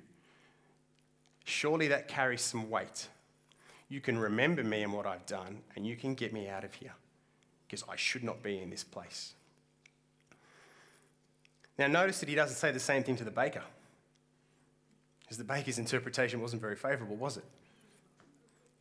Surely 1.44 1.88
that 1.88 2.08
carries 2.08 2.42
some 2.42 2.70
weight. 2.70 3.08
You 3.90 4.00
can 4.00 4.20
remember 4.20 4.64
me 4.64 4.84
and 4.84 4.94
what 4.94 5.08
I've 5.08 5.26
done, 5.26 5.62
and 5.76 5.86
you 5.86 5.96
can 5.96 6.14
get 6.14 6.32
me 6.32 6.48
out 6.48 6.64
of 6.64 6.76
here 6.76 6.94
because 7.68 7.84
I 7.90 7.96
should 7.96 8.24
not 8.24 8.42
be 8.44 8.60
in 8.60 8.70
this 8.70 8.84
place. 8.84 9.34
Now, 11.78 11.88
notice 11.88 12.20
that 12.20 12.30
he 12.30 12.36
doesn't 12.36 12.58
say 12.58 12.72
the 12.72 12.80
same 12.80 13.04
thing 13.04 13.16
to 13.18 13.24
the 13.24 13.32
baker, 13.32 13.64
because 15.22 15.38
the 15.38 15.44
baker's 15.44 15.80
interpretation 15.80 16.42
wasn't 16.42 16.62
very 16.62 16.76
favorable, 16.76 17.16
was 17.16 17.38
it? 17.38 17.46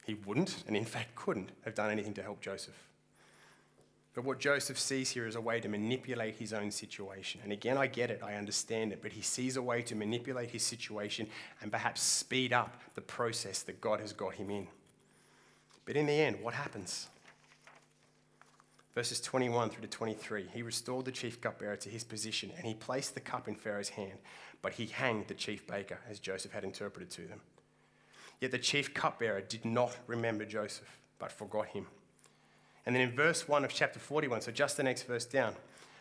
He 0.05 0.15
wouldn't, 0.15 0.65
and 0.67 0.77
in 0.77 0.85
fact 0.85 1.15
couldn't, 1.15 1.51
have 1.65 1.75
done 1.75 1.91
anything 1.91 2.15
to 2.15 2.23
help 2.23 2.41
Joseph. 2.41 2.89
But 4.19 4.25
what 4.25 4.41
Joseph 4.41 4.81
sees 4.81 5.11
here 5.11 5.29
is 5.29 5.37
a 5.37 5.41
way 5.41 5.61
to 5.61 5.69
manipulate 5.69 6.35
his 6.35 6.53
own 6.53 6.73
situation. 6.73 7.41
And 7.45 7.53
again, 7.53 7.79
I 7.79 7.87
get 7.87 8.11
it, 8.11 8.21
I 8.21 8.35
understand 8.35 8.91
it, 8.91 9.01
but 9.01 9.13
he 9.13 9.23
sees 9.23 9.57
a 9.57 9.63
way 9.63 9.81
to 9.83 9.95
manipulate 9.95 10.51
his 10.51 10.65
situation 10.65 11.29
and 11.63 11.71
perhaps 11.71 12.03
speed 12.03 12.53
up 12.53 12.81
the 12.97 13.01
process 13.01 13.63
that 13.63 13.81
God 13.81 14.01
has 14.01 14.13
got 14.13 14.35
him 14.35 14.51
in. 14.51 14.67
But 15.85 15.95
in 15.95 16.07
the 16.07 16.15
end, 16.15 16.43
what 16.43 16.53
happens? 16.53 17.07
Verses 18.93 19.21
21 19.21 19.71
through 19.71 19.83
to 19.83 19.87
23 19.87 20.49
He 20.53 20.63
restored 20.63 21.05
the 21.05 21.13
chief 21.13 21.41
cupbearer 21.41 21.77
to 21.77 21.89
his 21.89 22.03
position, 22.03 22.51
and 22.57 22.67
he 22.67 22.75
placed 22.75 23.15
the 23.15 23.21
cup 23.21 23.47
in 23.47 23.55
Pharaoh's 23.55 23.91
hand, 23.91 24.19
but 24.63 24.73
he 24.73 24.87
hanged 24.87 25.29
the 25.29 25.35
chief 25.35 25.65
baker, 25.69 26.01
as 26.11 26.19
Joseph 26.19 26.51
had 26.51 26.65
interpreted 26.65 27.11
to 27.11 27.23
them. 27.29 27.41
Yet 28.41 28.51
the 28.51 28.59
chief 28.59 28.95
cupbearer 28.95 29.43
did 29.43 29.65
not 29.65 29.97
remember 30.09 30.45
Joseph, 30.45 30.99
but 31.21 31.31
forgot 31.31 31.69
him. 31.69 31.87
And 32.89 32.97
then 32.97 33.03
in 33.03 33.11
verse 33.11 33.47
1 33.47 33.67
of 33.67 33.71
chapter 33.71 33.99
41, 33.99 34.41
so 34.41 34.51
just 34.51 34.79
the 34.79 34.83
next 34.83 35.03
verse 35.03 35.27
down, 35.27 35.53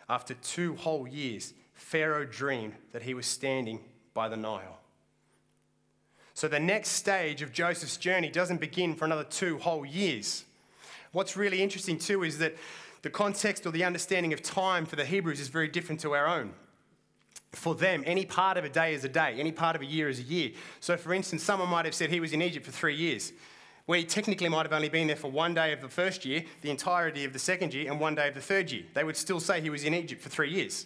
after 0.07 0.35
two 0.35 0.77
whole 0.77 1.05
years, 1.05 1.53
Pharaoh 1.73 2.23
dreamed 2.23 2.75
that 2.93 3.01
he 3.01 3.13
was 3.13 3.25
standing 3.25 3.81
by 4.13 4.29
the 4.29 4.37
Nile. 4.37 4.79
So 6.33 6.47
the 6.47 6.61
next 6.61 6.91
stage 6.91 7.41
of 7.41 7.51
Joseph's 7.51 7.97
journey 7.97 8.29
doesn't 8.29 8.61
begin 8.61 8.95
for 8.95 9.03
another 9.03 9.25
two 9.25 9.57
whole 9.57 9.85
years. 9.85 10.45
What's 11.11 11.35
really 11.35 11.61
interesting 11.61 11.99
too 11.99 12.23
is 12.23 12.37
that 12.37 12.55
the 13.01 13.09
context 13.09 13.65
or 13.65 13.71
the 13.71 13.83
understanding 13.83 14.31
of 14.31 14.41
time 14.41 14.85
for 14.85 14.95
the 14.95 15.03
Hebrews 15.03 15.41
is 15.41 15.49
very 15.49 15.67
different 15.67 15.99
to 16.01 16.13
our 16.13 16.25
own. 16.25 16.53
For 17.51 17.75
them, 17.75 18.01
any 18.05 18.23
part 18.23 18.55
of 18.55 18.63
a 18.63 18.69
day 18.69 18.93
is 18.93 19.03
a 19.03 19.09
day, 19.09 19.35
any 19.37 19.51
part 19.51 19.75
of 19.75 19.81
a 19.81 19.85
year 19.85 20.07
is 20.07 20.19
a 20.19 20.23
year. 20.23 20.51
So, 20.79 20.95
for 20.95 21.13
instance, 21.13 21.43
someone 21.43 21.67
might 21.67 21.83
have 21.83 21.93
said 21.93 22.11
he 22.11 22.21
was 22.21 22.31
in 22.31 22.41
Egypt 22.41 22.65
for 22.65 22.71
three 22.71 22.95
years 22.95 23.33
where 23.87 23.97
he 23.97 24.05
technically 24.05 24.49
might 24.49 24.63
have 24.63 24.73
only 24.73 24.89
been 24.89 25.07
there 25.07 25.15
for 25.15 25.31
one 25.31 25.53
day 25.53 25.71
of 25.71 25.81
the 25.81 25.87
first 25.87 26.25
year, 26.25 26.43
the 26.61 26.69
entirety 26.69 27.23
of 27.23 27.31
the 27.33 27.39
second 27.39 27.73
year, 27.73 27.89
and 27.89 27.99
one 27.99 28.13
day 28.13 28.27
of 28.27 28.35
the 28.35 28.41
third 28.41 28.69
year. 28.69 28.83
They 28.93 29.03
would 29.03 29.17
still 29.17 29.39
say 29.39 29.61
he 29.61 29.69
was 29.69 29.85
in 29.85 29.93
Egypt 29.93 30.21
for 30.21 30.29
three 30.29 30.51
years. 30.51 30.85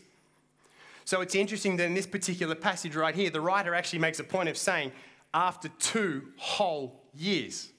So 1.04 1.22
it's 1.22 1.34
interesting 1.34 1.78
that 1.78 1.86
in 1.86 1.96
this 1.96 2.06
particular 2.06 2.54
passage 2.54 2.96
right 2.96 3.16
here, 3.16 3.32
the 3.32 3.42
writer 3.42 3.74
actually 3.74 4.00
makes 4.00 4.20
a 4.20 4.24
point 4.24 4.50
of 4.50 4.58
saying, 4.58 4.92
after 5.34 5.68
two 5.80 6.28
whole 6.38 7.02
years. 7.16 7.72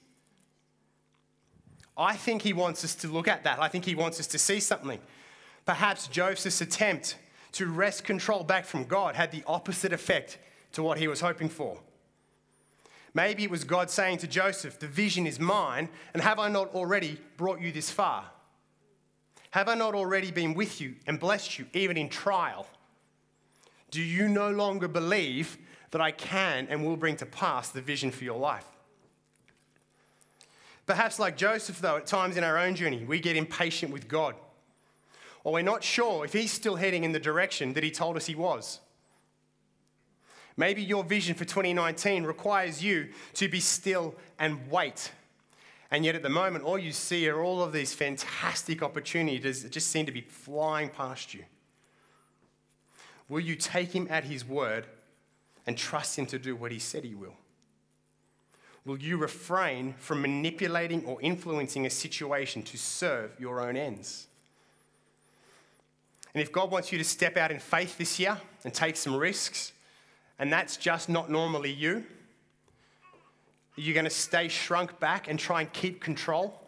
I 1.97 2.17
think 2.17 2.43
he 2.43 2.53
wants 2.53 2.85
us 2.85 2.97
to 2.97 3.09
look 3.09 3.29
at 3.29 3.45
that. 3.45 3.61
I 3.61 3.69
think 3.69 3.85
he 3.85 3.95
wants 3.95 4.19
us 4.19 4.27
to 4.29 4.39
see 4.39 4.59
something. 4.59 4.99
Perhaps 5.65 6.09
Joseph's 6.09 6.61
attempt 6.61 7.17
to 7.53 7.67
wrest 7.67 8.03
control 8.03 8.43
back 8.43 8.65
from 8.65 8.85
God 8.85 9.15
had 9.15 9.31
the 9.31 9.45
opposite 9.47 9.93
effect 9.93 10.39
to 10.73 10.83
what 10.83 10.99
he 10.99 11.07
was 11.07 11.21
hoping 11.21 11.49
for. 11.49 11.79
Maybe 13.15 13.45
it 13.45 13.51
was 13.51 13.65
God 13.65 13.91
saying 13.91 14.19
to 14.19 14.27
Joseph, 14.27 14.79
The 14.79 14.87
vision 14.87 15.27
is 15.27 15.39
mine, 15.39 15.89
and 16.15 16.23
have 16.23 16.39
I 16.39 16.49
not 16.49 16.75
already 16.75 17.19
brought 17.37 17.61
you 17.61 17.73
this 17.73 17.91
far? 17.91 18.25
Have 19.51 19.69
I 19.69 19.75
not 19.75 19.95
already 19.95 20.31
been 20.31 20.55
with 20.55 20.81
you 20.81 20.95
and 21.07 21.21
blessed 21.21 21.59
you, 21.59 21.67
even 21.75 21.97
in 21.97 22.09
trial? 22.09 22.67
Do 23.91 24.01
you 24.01 24.29
no 24.29 24.51
longer 24.51 24.89
believe 24.89 25.59
that 25.93 26.01
I 26.01 26.11
can 26.11 26.67
and 26.69 26.85
will 26.85 26.97
bring 26.97 27.17
to 27.17 27.27
pass 27.27 27.69
the 27.69 27.81
vision 27.81 28.11
for 28.11 28.25
your 28.25 28.39
life. 28.39 28.67
Perhaps, 30.85 31.19
like 31.19 31.37
Joseph, 31.37 31.81
though, 31.81 31.99
at 31.99 32.07
times 32.07 32.37
in 32.37 32.43
our 32.43 32.59
own 32.59 32.75
journey, 32.75 33.05
we 33.05 33.21
get 33.21 33.37
impatient 33.37 33.93
with 33.93 34.09
God. 34.09 34.35
Or 35.45 35.53
we're 35.53 35.63
not 35.63 35.85
sure 35.85 36.25
if 36.25 36.33
He's 36.33 36.51
still 36.51 36.77
heading 36.77 37.05
in 37.05 37.13
the 37.13 37.21
direction 37.21 37.75
that 37.75 37.85
He 37.85 37.91
told 37.91 38.17
us 38.17 38.27
He 38.27 38.35
was. 38.35 38.81
Maybe 40.57 40.83
your 40.83 41.05
vision 41.05 41.35
for 41.35 41.45
2019 41.45 42.25
requires 42.25 42.83
you 42.83 43.09
to 43.35 43.49
be 43.49 43.61
still 43.61 44.15
and 44.39 44.71
wait. 44.71 45.13
And 45.91 46.05
yet, 46.05 46.15
at 46.15 46.23
the 46.23 46.31
moment, 46.31 46.65
all 46.65 46.79
you 46.79 46.93
see 46.93 47.29
are 47.29 47.43
all 47.43 47.63
of 47.63 47.73
these 47.73 47.93
fantastic 47.93 48.83
opportunities 48.83 49.63
that 49.63 49.73
just 49.73 49.89
seem 49.91 50.07
to 50.07 50.13
be 50.13 50.23
flying 50.23 50.89
past 50.89 51.35
you. 51.35 51.45
Will 53.29 53.41
you 53.41 53.57
take 53.57 53.93
Him 53.93 54.07
at 54.11 54.25
His 54.25 54.45
word 54.45 54.87
and 55.67 55.77
trust 55.77 56.19
Him 56.19 56.27
to 56.27 56.39
do 56.39 56.57
what 56.57 56.73
He 56.73 56.79
said 56.79 57.05
He 57.05 57.15
will? 57.15 57.37
Will 58.85 58.99
you 58.99 59.17
refrain 59.17 59.95
from 59.99 60.23
manipulating 60.23 61.05
or 61.05 61.21
influencing 61.21 61.87
a 61.87 61.91
situation 61.91 62.63
to 62.65 62.77
serve 62.77 63.31
your 63.39 63.61
own 63.61 63.77
ends? 63.77 64.27
And 66.35 66.43
if 66.43 66.51
God 66.51 66.71
wants 66.71 66.91
you 66.91 66.99
to 66.99 67.05
step 67.05 67.37
out 67.37 67.51
in 67.51 67.59
faith 67.59 67.99
this 67.99 68.19
year 68.19 68.39
and 68.65 68.73
take 68.73 68.97
some 68.97 69.15
risks, 69.15 69.73
and 70.39 70.53
that's 70.53 70.77
just 70.77 71.09
not 71.09 71.31
normally 71.31 71.73
you, 71.73 72.05
you're 73.77 73.95
going 73.95 74.05
to 74.05 74.11
stay 74.11 74.49
shrunk 74.49 74.99
back 75.01 75.29
and 75.29 75.39
try 75.39 75.61
and 75.63 75.73
keep 75.73 76.01
control? 76.01 76.61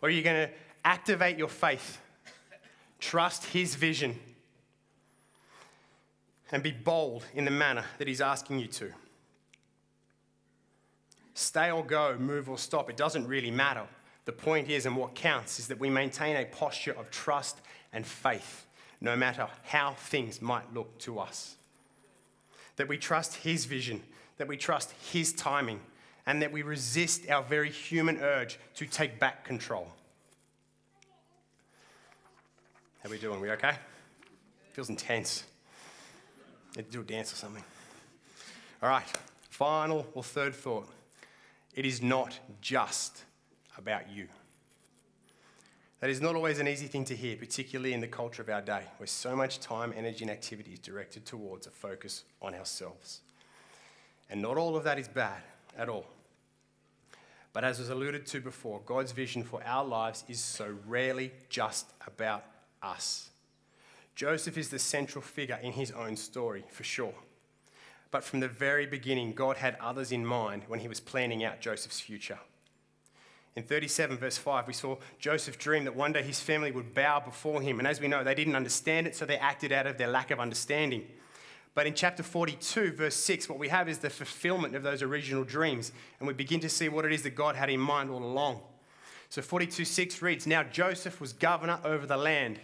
Or 0.00 0.08
are 0.08 0.12
you 0.12 0.22
going 0.22 0.48
to 0.48 0.54
activate 0.84 1.36
your 1.36 1.48
faith, 1.48 2.00
trust 3.00 3.46
His 3.46 3.74
vision, 3.74 4.18
and 6.52 6.62
be 6.62 6.70
bold 6.70 7.24
in 7.34 7.44
the 7.44 7.50
manner 7.50 7.84
that 7.98 8.06
He's 8.06 8.20
asking 8.20 8.60
you 8.60 8.68
to? 8.68 8.92
Stay 11.34 11.70
or 11.70 11.84
go, 11.84 12.16
move 12.18 12.48
or 12.48 12.58
stop, 12.58 12.90
it 12.90 12.96
doesn't 12.96 13.26
really 13.26 13.50
matter. 13.50 13.86
The 14.24 14.32
point 14.32 14.68
is, 14.68 14.86
and 14.86 14.96
what 14.96 15.14
counts, 15.14 15.58
is 15.58 15.68
that 15.68 15.78
we 15.78 15.88
maintain 15.88 16.36
a 16.36 16.44
posture 16.44 16.92
of 16.92 17.10
trust 17.10 17.60
and 17.92 18.06
faith, 18.06 18.66
no 19.00 19.16
matter 19.16 19.46
how 19.64 19.92
things 19.92 20.42
might 20.42 20.72
look 20.74 20.98
to 20.98 21.18
us. 21.18 21.56
That 22.76 22.88
we 22.88 22.98
trust 22.98 23.36
His 23.36 23.64
vision, 23.64 24.02
that 24.38 24.48
we 24.48 24.56
trust 24.56 24.92
His 25.12 25.32
timing, 25.32 25.80
and 26.26 26.42
that 26.42 26.52
we 26.52 26.62
resist 26.62 27.28
our 27.30 27.42
very 27.42 27.70
human 27.70 28.18
urge 28.18 28.58
to 28.74 28.86
take 28.86 29.18
back 29.18 29.44
control. 29.44 29.88
How 33.02 33.08
are 33.08 33.12
we 33.12 33.18
doing? 33.18 33.40
We 33.40 33.50
okay? 33.52 33.76
Feels 34.72 34.90
intense. 34.90 35.44
Need 36.76 36.86
to 36.86 36.92
do 36.92 37.00
a 37.00 37.04
dance 37.04 37.32
or 37.32 37.36
something. 37.36 37.64
All 38.82 38.88
right, 38.88 39.06
final 39.50 40.06
or 40.14 40.22
third 40.22 40.54
thought. 40.54 40.88
It 41.74 41.86
is 41.86 42.02
not 42.02 42.38
just 42.60 43.24
about 43.76 44.10
you. 44.10 44.28
That 46.00 46.10
is 46.10 46.20
not 46.20 46.36
always 46.36 46.60
an 46.60 46.68
easy 46.68 46.86
thing 46.86 47.04
to 47.06 47.16
hear, 47.16 47.36
particularly 47.36 47.92
in 47.92 48.00
the 48.00 48.06
culture 48.06 48.40
of 48.40 48.48
our 48.48 48.60
day, 48.60 48.82
where 48.98 49.06
so 49.06 49.34
much 49.34 49.58
time, 49.58 49.92
energy, 49.96 50.22
and 50.22 50.30
activity 50.30 50.72
is 50.72 50.78
directed 50.78 51.26
towards 51.26 51.66
a 51.66 51.70
focus 51.70 52.24
on 52.40 52.54
ourselves. 52.54 53.20
And 54.30 54.40
not 54.40 54.56
all 54.56 54.76
of 54.76 54.84
that 54.84 54.98
is 54.98 55.08
bad 55.08 55.42
at 55.76 55.88
all. 55.88 56.06
But 57.52 57.64
as 57.64 57.80
was 57.80 57.90
alluded 57.90 58.26
to 58.26 58.40
before, 58.40 58.80
God's 58.86 59.10
vision 59.10 59.42
for 59.42 59.60
our 59.64 59.84
lives 59.84 60.22
is 60.28 60.38
so 60.38 60.76
rarely 60.86 61.32
just 61.48 61.86
about 62.06 62.44
us. 62.80 63.30
Joseph 64.14 64.56
is 64.56 64.68
the 64.68 64.78
central 64.78 65.22
figure 65.22 65.58
in 65.62 65.72
his 65.72 65.90
own 65.90 66.16
story, 66.16 66.64
for 66.70 66.84
sure. 66.84 67.14
But 68.10 68.22
from 68.22 68.40
the 68.40 68.48
very 68.48 68.86
beginning, 68.86 69.32
God 69.32 69.56
had 69.56 69.76
others 69.80 70.12
in 70.12 70.24
mind 70.24 70.62
when 70.68 70.80
he 70.80 70.88
was 70.88 71.00
planning 71.00 71.42
out 71.42 71.60
Joseph's 71.60 72.00
future. 72.00 72.38
In 73.58 73.64
37, 73.64 74.18
verse 74.18 74.38
5, 74.38 74.68
we 74.68 74.72
saw 74.72 74.96
Joseph 75.18 75.58
dream 75.58 75.82
that 75.82 75.96
one 75.96 76.12
day 76.12 76.22
his 76.22 76.38
family 76.38 76.70
would 76.70 76.94
bow 76.94 77.18
before 77.18 77.60
him. 77.60 77.80
And 77.80 77.88
as 77.88 78.00
we 78.00 78.06
know, 78.06 78.22
they 78.22 78.36
didn't 78.36 78.54
understand 78.54 79.08
it, 79.08 79.16
so 79.16 79.26
they 79.26 79.36
acted 79.36 79.72
out 79.72 79.84
of 79.84 79.98
their 79.98 80.06
lack 80.06 80.30
of 80.30 80.38
understanding. 80.38 81.04
But 81.74 81.88
in 81.88 81.94
chapter 81.94 82.22
42, 82.22 82.92
verse 82.92 83.16
6, 83.16 83.48
what 83.48 83.58
we 83.58 83.66
have 83.66 83.88
is 83.88 83.98
the 83.98 84.10
fulfillment 84.10 84.76
of 84.76 84.84
those 84.84 85.02
original 85.02 85.42
dreams. 85.42 85.90
And 86.20 86.28
we 86.28 86.34
begin 86.34 86.60
to 86.60 86.68
see 86.68 86.88
what 86.88 87.04
it 87.04 87.12
is 87.12 87.24
that 87.24 87.34
God 87.34 87.56
had 87.56 87.68
in 87.68 87.80
mind 87.80 88.10
all 88.10 88.22
along. 88.22 88.60
So 89.28 89.42
42 89.42 89.84
6 89.84 90.22
reads 90.22 90.46
Now 90.46 90.62
Joseph 90.62 91.20
was 91.20 91.32
governor 91.32 91.80
over 91.82 92.06
the 92.06 92.16
land. 92.16 92.60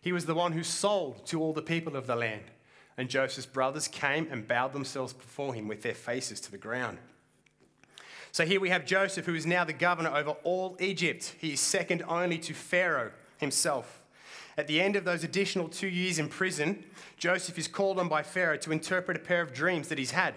He 0.00 0.12
was 0.12 0.24
the 0.24 0.34
one 0.34 0.52
who 0.52 0.62
sold 0.62 1.26
to 1.26 1.42
all 1.42 1.52
the 1.52 1.60
people 1.60 1.94
of 1.94 2.06
the 2.06 2.16
land. 2.16 2.44
And 2.96 3.10
Joseph's 3.10 3.46
brothers 3.46 3.86
came 3.86 4.26
and 4.30 4.48
bowed 4.48 4.72
themselves 4.72 5.12
before 5.12 5.52
him 5.52 5.68
with 5.68 5.82
their 5.82 5.92
faces 5.92 6.40
to 6.40 6.50
the 6.50 6.56
ground. 6.56 6.96
So 8.38 8.46
here 8.46 8.60
we 8.60 8.68
have 8.68 8.86
Joseph, 8.86 9.26
who 9.26 9.34
is 9.34 9.46
now 9.46 9.64
the 9.64 9.72
governor 9.72 10.14
over 10.14 10.30
all 10.44 10.76
Egypt. 10.78 11.34
He 11.40 11.54
is 11.54 11.60
second 11.60 12.04
only 12.06 12.38
to 12.38 12.54
Pharaoh 12.54 13.10
himself. 13.38 14.00
At 14.56 14.68
the 14.68 14.80
end 14.80 14.94
of 14.94 15.04
those 15.04 15.24
additional 15.24 15.68
two 15.68 15.88
years 15.88 16.20
in 16.20 16.28
prison, 16.28 16.84
Joseph 17.16 17.58
is 17.58 17.66
called 17.66 17.98
on 17.98 18.06
by 18.06 18.22
Pharaoh 18.22 18.56
to 18.58 18.70
interpret 18.70 19.16
a 19.16 19.20
pair 19.20 19.42
of 19.42 19.52
dreams 19.52 19.88
that 19.88 19.98
he's 19.98 20.12
had. 20.12 20.36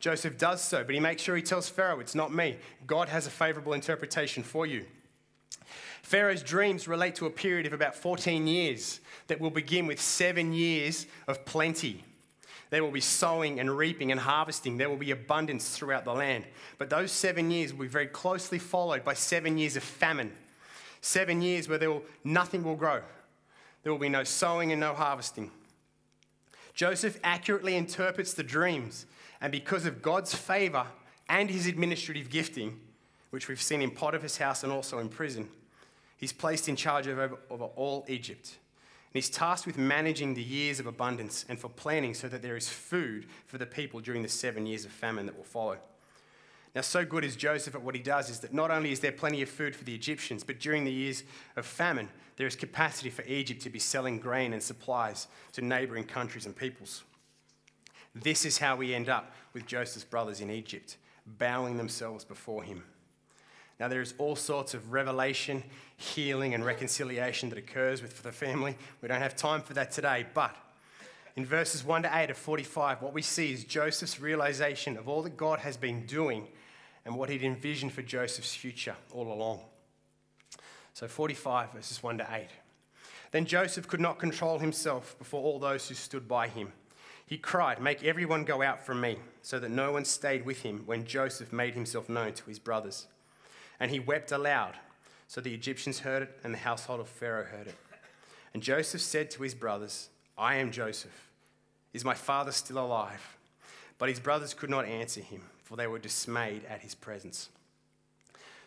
Joseph 0.00 0.38
does 0.38 0.62
so, 0.62 0.82
but 0.82 0.94
he 0.94 0.98
makes 0.98 1.20
sure 1.20 1.36
he 1.36 1.42
tells 1.42 1.68
Pharaoh, 1.68 2.00
It's 2.00 2.14
not 2.14 2.32
me. 2.32 2.56
God 2.86 3.10
has 3.10 3.26
a 3.26 3.30
favorable 3.30 3.74
interpretation 3.74 4.42
for 4.42 4.64
you. 4.64 4.86
Pharaoh's 6.00 6.42
dreams 6.42 6.88
relate 6.88 7.16
to 7.16 7.26
a 7.26 7.30
period 7.30 7.66
of 7.66 7.74
about 7.74 7.94
14 7.94 8.46
years 8.46 9.00
that 9.26 9.42
will 9.42 9.50
begin 9.50 9.86
with 9.86 10.00
seven 10.00 10.54
years 10.54 11.06
of 11.28 11.44
plenty. 11.44 12.02
There 12.70 12.82
will 12.82 12.90
be 12.90 13.00
sowing 13.00 13.60
and 13.60 13.70
reaping 13.70 14.10
and 14.10 14.20
harvesting. 14.20 14.76
There 14.76 14.88
will 14.88 14.96
be 14.96 15.12
abundance 15.12 15.76
throughout 15.76 16.04
the 16.04 16.12
land. 16.12 16.44
But 16.78 16.90
those 16.90 17.12
seven 17.12 17.50
years 17.50 17.72
will 17.72 17.82
be 17.82 17.88
very 17.88 18.08
closely 18.08 18.58
followed 18.58 19.04
by 19.04 19.14
seven 19.14 19.56
years 19.56 19.76
of 19.76 19.82
famine. 19.84 20.32
Seven 21.00 21.42
years 21.42 21.68
where 21.68 21.78
there 21.78 21.90
will, 21.90 22.02
nothing 22.24 22.64
will 22.64 22.74
grow. 22.74 23.02
There 23.82 23.92
will 23.92 24.00
be 24.00 24.08
no 24.08 24.24
sowing 24.24 24.72
and 24.72 24.80
no 24.80 24.94
harvesting. 24.94 25.50
Joseph 26.74 27.18
accurately 27.22 27.76
interprets 27.76 28.34
the 28.34 28.42
dreams, 28.42 29.06
and 29.40 29.52
because 29.52 29.86
of 29.86 30.02
God's 30.02 30.34
favor 30.34 30.86
and 31.28 31.48
his 31.48 31.66
administrative 31.66 32.28
gifting, 32.28 32.80
which 33.30 33.48
we've 33.48 33.62
seen 33.62 33.80
in 33.80 33.90
Potiphar's 33.90 34.36
house 34.36 34.64
and 34.64 34.72
also 34.72 34.98
in 34.98 35.08
prison, 35.08 35.48
He's 36.16 36.32
placed 36.32 36.68
in 36.68 36.76
charge 36.76 37.06
of 37.06 37.18
over, 37.18 37.38
over 37.50 37.64
all 37.76 38.04
Egypt. 38.08 38.56
And 39.16 39.22
he's 39.22 39.30
tasked 39.30 39.66
with 39.66 39.78
managing 39.78 40.34
the 40.34 40.42
years 40.42 40.78
of 40.78 40.86
abundance 40.86 41.46
and 41.48 41.58
for 41.58 41.70
planning 41.70 42.12
so 42.12 42.28
that 42.28 42.42
there 42.42 42.54
is 42.54 42.68
food 42.68 43.24
for 43.46 43.56
the 43.56 43.64
people 43.64 44.00
during 44.00 44.20
the 44.20 44.28
seven 44.28 44.66
years 44.66 44.84
of 44.84 44.90
famine 44.90 45.24
that 45.24 45.34
will 45.34 45.42
follow. 45.42 45.78
Now, 46.74 46.82
so 46.82 47.02
good 47.02 47.24
is 47.24 47.34
Joseph 47.34 47.74
at 47.74 47.80
what 47.80 47.94
he 47.94 48.02
does 48.02 48.28
is 48.28 48.40
that 48.40 48.52
not 48.52 48.70
only 48.70 48.92
is 48.92 49.00
there 49.00 49.12
plenty 49.12 49.40
of 49.40 49.48
food 49.48 49.74
for 49.74 49.84
the 49.84 49.94
Egyptians, 49.94 50.44
but 50.44 50.60
during 50.60 50.84
the 50.84 50.92
years 50.92 51.24
of 51.56 51.64
famine, 51.64 52.10
there 52.36 52.46
is 52.46 52.56
capacity 52.56 53.08
for 53.08 53.22
Egypt 53.22 53.62
to 53.62 53.70
be 53.70 53.78
selling 53.78 54.18
grain 54.18 54.52
and 54.52 54.62
supplies 54.62 55.28
to 55.52 55.62
neighboring 55.62 56.04
countries 56.04 56.44
and 56.44 56.54
peoples. 56.54 57.02
This 58.14 58.44
is 58.44 58.58
how 58.58 58.76
we 58.76 58.94
end 58.94 59.08
up 59.08 59.32
with 59.54 59.64
Joseph's 59.64 60.04
brothers 60.04 60.42
in 60.42 60.50
Egypt, 60.50 60.98
bowing 61.38 61.78
themselves 61.78 62.22
before 62.22 62.64
him. 62.64 62.84
Now, 63.78 63.88
there 63.88 64.00
is 64.00 64.14
all 64.18 64.36
sorts 64.36 64.72
of 64.72 64.92
revelation, 64.92 65.62
healing, 65.96 66.54
and 66.54 66.64
reconciliation 66.64 67.50
that 67.50 67.58
occurs 67.58 68.00
with 68.00 68.12
for 68.12 68.22
the 68.22 68.32
family. 68.32 68.76
We 69.02 69.08
don't 69.08 69.20
have 69.20 69.36
time 69.36 69.60
for 69.60 69.74
that 69.74 69.90
today, 69.90 70.24
but 70.32 70.56
in 71.36 71.44
verses 71.44 71.84
1 71.84 72.04
to 72.04 72.10
8 72.12 72.30
of 72.30 72.38
45, 72.38 73.02
what 73.02 73.12
we 73.12 73.20
see 73.20 73.52
is 73.52 73.64
Joseph's 73.64 74.18
realization 74.18 74.96
of 74.96 75.08
all 75.08 75.22
that 75.22 75.36
God 75.36 75.58
has 75.58 75.76
been 75.76 76.06
doing 76.06 76.46
and 77.04 77.14
what 77.16 77.28
he'd 77.28 77.42
envisioned 77.42 77.92
for 77.92 78.00
Joseph's 78.00 78.54
future 78.54 78.96
all 79.12 79.30
along. 79.30 79.60
So, 80.94 81.06
45, 81.06 81.72
verses 81.72 82.02
1 82.02 82.18
to 82.18 82.26
8. 82.30 82.46
Then 83.32 83.44
Joseph 83.44 83.86
could 83.86 84.00
not 84.00 84.18
control 84.18 84.58
himself 84.58 85.18
before 85.18 85.42
all 85.42 85.58
those 85.58 85.86
who 85.86 85.94
stood 85.94 86.26
by 86.26 86.48
him. 86.48 86.72
He 87.26 87.36
cried, 87.36 87.82
Make 87.82 88.02
everyone 88.02 88.44
go 88.44 88.62
out 88.62 88.86
from 88.86 89.02
me, 89.02 89.18
so 89.42 89.58
that 89.58 89.70
no 89.70 89.92
one 89.92 90.06
stayed 90.06 90.46
with 90.46 90.62
him 90.62 90.84
when 90.86 91.04
Joseph 91.04 91.52
made 91.52 91.74
himself 91.74 92.08
known 92.08 92.32
to 92.32 92.46
his 92.46 92.58
brothers. 92.58 93.08
And 93.80 93.90
he 93.90 94.00
wept 94.00 94.32
aloud. 94.32 94.74
So 95.28 95.40
the 95.40 95.54
Egyptians 95.54 96.00
heard 96.00 96.22
it, 96.22 96.38
and 96.44 96.54
the 96.54 96.58
household 96.58 97.00
of 97.00 97.08
Pharaoh 97.08 97.44
heard 97.44 97.66
it. 97.66 97.74
And 98.54 98.62
Joseph 98.62 99.00
said 99.00 99.30
to 99.32 99.42
his 99.42 99.54
brothers, 99.54 100.08
I 100.38 100.56
am 100.56 100.70
Joseph. 100.70 101.30
Is 101.92 102.04
my 102.04 102.14
father 102.14 102.52
still 102.52 102.78
alive? 102.78 103.36
But 103.98 104.08
his 104.08 104.20
brothers 104.20 104.54
could 104.54 104.70
not 104.70 104.84
answer 104.84 105.20
him, 105.20 105.42
for 105.64 105.76
they 105.76 105.86
were 105.86 105.98
dismayed 105.98 106.64
at 106.66 106.80
his 106.80 106.94
presence. 106.94 107.48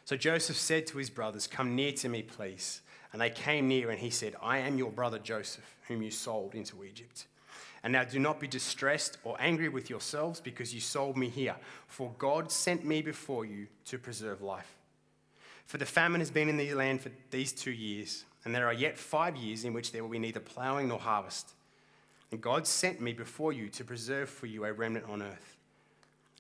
So 0.06 0.18
Joseph 0.18 0.58
said 0.58 0.88
to 0.88 0.98
his 0.98 1.10
brothers, 1.10 1.48
Come 1.48 1.76
near 1.76 1.92
to 1.94 2.10
me, 2.10 2.24
please. 2.24 2.82
And 3.12 3.22
they 3.22 3.30
came 3.30 3.68
near, 3.68 3.90
and 3.90 4.00
he 4.00 4.10
said, 4.10 4.36
I 4.42 4.60
am 4.60 4.78
your 4.78 4.92
brother 4.92 5.20
Joseph, 5.20 5.76
whom 5.88 6.02
you 6.02 6.12
sold 6.12 6.56
into 6.56 6.84
Egypt. 6.84 7.26
And 7.84 7.94
now 7.94 8.04
do 8.04 8.20
not 8.20 8.40
be 8.40 8.48
distressed 8.48 9.18
or 9.24 9.38
angry 9.40 9.70
with 9.70 9.90
yourselves 9.90 10.42
because 10.42 10.74
you 10.74 10.82
sold 10.82 11.16
me 11.16 11.30
here, 11.30 11.56
for 11.88 12.12
God 12.18 12.52
sent 12.52 12.84
me 12.84 13.02
before 13.02 13.46
you 13.46 13.68
to 13.86 13.98
preserve 13.98 14.42
life. 14.42 14.79
For 15.70 15.78
the 15.78 15.86
famine 15.86 16.20
has 16.20 16.32
been 16.32 16.50
in 16.50 16.58
the 16.58 16.74
land 16.74 17.00
for 17.00 17.12
these 17.30 17.52
two 17.52 17.70
years, 17.70 18.26
and 18.44 18.56
there 18.56 18.66
are 18.66 18.74
yet 18.74 18.98
five 18.98 19.36
years 19.36 19.66
in 19.66 19.72
which 19.72 19.92
there 19.92 20.02
will 20.02 20.10
be 20.10 20.18
neither 20.18 20.40
ploughing 20.40 20.88
nor 20.88 20.98
harvest. 20.98 21.54
And 22.32 22.42
God 22.42 22.66
sent 22.66 23.00
me 23.00 23.14
before 23.14 23.54
you 23.54 23.70
to 23.70 23.84
preserve 23.84 24.30
for 24.30 24.48
you 24.48 24.66
a 24.66 24.74
remnant 24.74 25.06
on 25.08 25.22
earth 25.22 25.58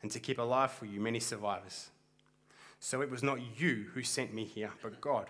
and 0.01 0.09
to 0.09 0.19
keep 0.19 0.39
alive 0.39 0.71
for 0.71 0.87
you 0.87 0.99
many 0.99 1.19
survivors. 1.19 1.89
So 2.79 3.03
it 3.03 3.11
was 3.11 3.21
not 3.21 3.37
you 3.55 3.91
who 3.93 4.01
sent 4.01 4.33
me 4.33 4.45
here, 4.45 4.71
but 4.81 4.99
God. 4.99 5.27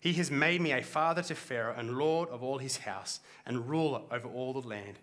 He 0.00 0.14
has 0.14 0.28
made 0.28 0.60
me 0.60 0.72
a 0.72 0.82
father 0.82 1.22
to 1.22 1.36
Pharaoh 1.36 1.76
and 1.78 1.96
lord 1.96 2.28
of 2.28 2.42
all 2.42 2.58
his 2.58 2.78
house 2.78 3.20
and 3.46 3.68
ruler 3.70 4.00
over 4.10 4.26
all 4.26 4.52
the 4.52 4.66
land 4.66 4.98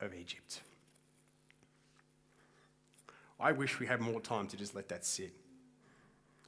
of 0.00 0.14
Egypt. 0.14 0.62
I 3.38 3.52
wish 3.52 3.78
we 3.78 3.86
had 3.86 4.00
more 4.00 4.22
time 4.22 4.46
to 4.46 4.56
just 4.56 4.74
let 4.74 4.88
that 4.88 5.04
sit. 5.04 5.34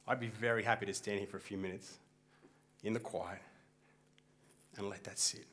I'd 0.07 0.19
be 0.19 0.27
very 0.27 0.63
happy 0.63 0.85
to 0.85 0.93
stand 0.93 1.19
here 1.19 1.27
for 1.27 1.37
a 1.37 1.41
few 1.41 1.57
minutes 1.57 1.97
in 2.83 2.93
the 2.93 2.99
quiet 2.99 3.41
and 4.77 4.89
let 4.89 5.03
that 5.05 5.17
sit. 5.17 5.45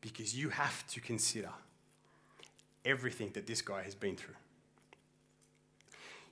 Because 0.00 0.36
you 0.36 0.50
have 0.50 0.86
to 0.88 1.00
consider 1.00 1.50
everything 2.84 3.30
that 3.34 3.46
this 3.46 3.62
guy 3.62 3.82
has 3.82 3.94
been 3.94 4.16
through. 4.16 4.34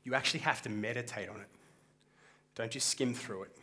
You 0.04 0.14
actually 0.14 0.40
have 0.40 0.62
to 0.62 0.68
meditate 0.68 1.28
on 1.28 1.36
it. 1.36 1.48
Don't 2.54 2.70
just 2.70 2.88
skim 2.88 3.14
through 3.14 3.44
it. 3.44 3.56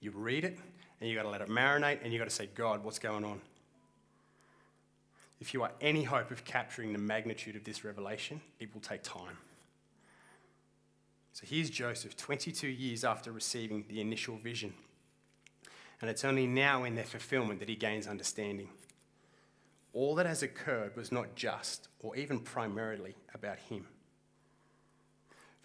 You 0.00 0.10
read 0.12 0.44
it 0.44 0.58
and 1.00 1.08
you 1.08 1.16
got 1.16 1.22
to 1.22 1.28
let 1.28 1.40
it 1.40 1.48
marinate 1.48 1.98
and 2.02 2.12
you 2.12 2.18
got 2.18 2.28
to 2.28 2.34
say, 2.34 2.48
God, 2.54 2.84
what's 2.84 2.98
going 2.98 3.24
on? 3.24 3.40
If 5.40 5.54
you 5.54 5.62
are 5.62 5.72
any 5.80 6.02
hope 6.02 6.30
of 6.30 6.44
capturing 6.44 6.92
the 6.92 6.98
magnitude 6.98 7.56
of 7.56 7.64
this 7.64 7.84
revelation, 7.84 8.40
it 8.58 8.72
will 8.74 8.82
take 8.82 9.02
time. 9.02 9.38
So 11.32 11.46
here's 11.46 11.70
Joseph, 11.70 12.16
22 12.16 12.68
years 12.68 13.04
after 13.04 13.32
receiving 13.32 13.84
the 13.88 14.00
initial 14.00 14.36
vision. 14.36 14.74
And 16.00 16.10
it's 16.10 16.24
only 16.24 16.46
now 16.46 16.84
in 16.84 16.94
their 16.94 17.04
fulfillment 17.04 17.60
that 17.60 17.68
he 17.68 17.76
gains 17.76 18.06
understanding. 18.06 18.68
All 19.92 20.14
that 20.16 20.26
has 20.26 20.42
occurred 20.42 20.96
was 20.96 21.12
not 21.12 21.34
just 21.34 21.88
or 22.00 22.16
even 22.16 22.40
primarily 22.40 23.14
about 23.34 23.58
him. 23.58 23.86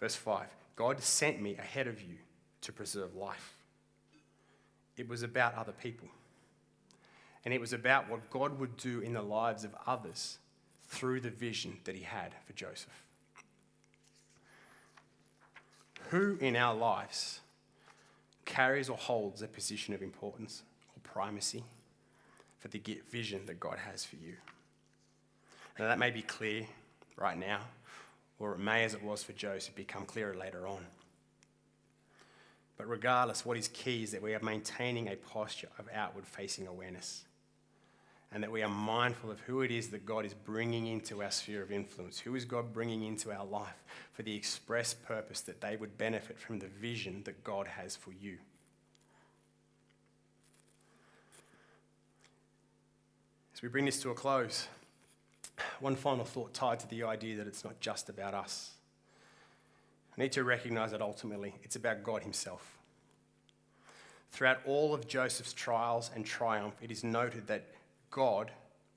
Verse 0.00 0.14
5 0.14 0.48
God 0.76 1.02
sent 1.02 1.40
me 1.40 1.56
ahead 1.56 1.86
of 1.86 2.02
you 2.02 2.16
to 2.60 2.72
preserve 2.72 3.14
life. 3.14 3.54
It 4.96 5.08
was 5.08 5.22
about 5.22 5.54
other 5.54 5.72
people. 5.72 6.08
And 7.44 7.54
it 7.54 7.60
was 7.60 7.72
about 7.72 8.10
what 8.10 8.28
God 8.28 8.58
would 8.58 8.76
do 8.76 9.00
in 9.00 9.12
the 9.12 9.22
lives 9.22 9.62
of 9.62 9.74
others 9.86 10.38
through 10.88 11.20
the 11.20 11.30
vision 11.30 11.78
that 11.84 11.94
he 11.94 12.02
had 12.02 12.34
for 12.44 12.52
Joseph. 12.52 13.05
Who 16.10 16.38
in 16.40 16.56
our 16.56 16.74
lives 16.74 17.40
carries 18.44 18.88
or 18.88 18.96
holds 18.96 19.42
a 19.42 19.48
position 19.48 19.92
of 19.92 20.02
importance 20.02 20.62
or 20.94 21.00
primacy 21.02 21.64
for 22.58 22.68
the 22.68 22.80
vision 23.10 23.46
that 23.46 23.58
God 23.58 23.78
has 23.78 24.04
for 24.04 24.16
you? 24.16 24.34
Now, 25.78 25.88
that 25.88 25.98
may 25.98 26.10
be 26.10 26.22
clear 26.22 26.66
right 27.16 27.36
now, 27.36 27.60
or 28.38 28.52
it 28.54 28.58
may, 28.58 28.84
as 28.84 28.94
it 28.94 29.02
was 29.02 29.22
for 29.22 29.32
Joseph, 29.32 29.74
become 29.74 30.06
clearer 30.06 30.34
later 30.34 30.66
on. 30.66 30.86
But 32.78 32.88
regardless, 32.88 33.44
what 33.44 33.56
is 33.56 33.68
key 33.68 34.02
is 34.02 34.12
that 34.12 34.22
we 34.22 34.34
are 34.34 34.40
maintaining 34.40 35.08
a 35.08 35.16
posture 35.16 35.68
of 35.78 35.86
outward 35.92 36.26
facing 36.26 36.66
awareness 36.66 37.25
and 38.32 38.42
that 38.42 38.50
we 38.50 38.62
are 38.62 38.68
mindful 38.68 39.30
of 39.30 39.40
who 39.40 39.62
it 39.62 39.70
is 39.70 39.88
that 39.88 40.04
God 40.04 40.24
is 40.24 40.34
bringing 40.34 40.86
into 40.86 41.22
our 41.22 41.30
sphere 41.30 41.62
of 41.62 41.70
influence. 41.70 42.18
Who 42.18 42.34
is 42.34 42.44
God 42.44 42.72
bringing 42.72 43.02
into 43.04 43.32
our 43.32 43.44
life 43.44 43.84
for 44.12 44.22
the 44.22 44.34
express 44.34 44.94
purpose 44.94 45.40
that 45.42 45.60
they 45.60 45.76
would 45.76 45.96
benefit 45.96 46.38
from 46.38 46.58
the 46.58 46.66
vision 46.66 47.22
that 47.24 47.44
God 47.44 47.66
has 47.66 47.94
for 47.94 48.12
you? 48.12 48.38
As 53.54 53.62
we 53.62 53.68
bring 53.68 53.86
this 53.86 54.02
to 54.02 54.10
a 54.10 54.14
close, 54.14 54.68
one 55.80 55.96
final 55.96 56.24
thought 56.24 56.52
tied 56.52 56.80
to 56.80 56.88
the 56.88 57.04
idea 57.04 57.36
that 57.36 57.46
it's 57.46 57.64
not 57.64 57.80
just 57.80 58.10
about 58.10 58.34
us. 58.34 58.72
I 60.16 60.20
need 60.20 60.32
to 60.32 60.44
recognize 60.44 60.90
that 60.90 61.00
ultimately 61.00 61.54
it's 61.62 61.76
about 61.76 62.02
God 62.02 62.22
Himself. 62.22 62.76
Throughout 64.30 64.60
all 64.66 64.92
of 64.92 65.08
Joseph's 65.08 65.54
trials 65.54 66.10
and 66.14 66.26
triumph, 66.26 66.74
it 66.82 66.90
is 66.90 67.02
noted 67.02 67.46
that 67.46 67.64
God 68.10 68.50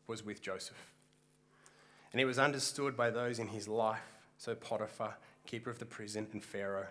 was 0.08 0.26
with 0.26 0.42
Joseph. 0.42 0.94
And 2.12 2.20
it 2.22 2.26
was 2.26 2.40
understood 2.40 2.98
by 2.98 3.10
those 3.10 3.40
in 3.40 3.48
his 3.48 3.68
life, 3.68 4.02
so 4.38 4.56
Potiphar, 4.56 5.16
keeper 5.46 5.70
of 5.70 5.80
the 5.80 5.86
prison, 5.86 6.28
and 6.34 6.44
Pharaoh, 6.44 6.88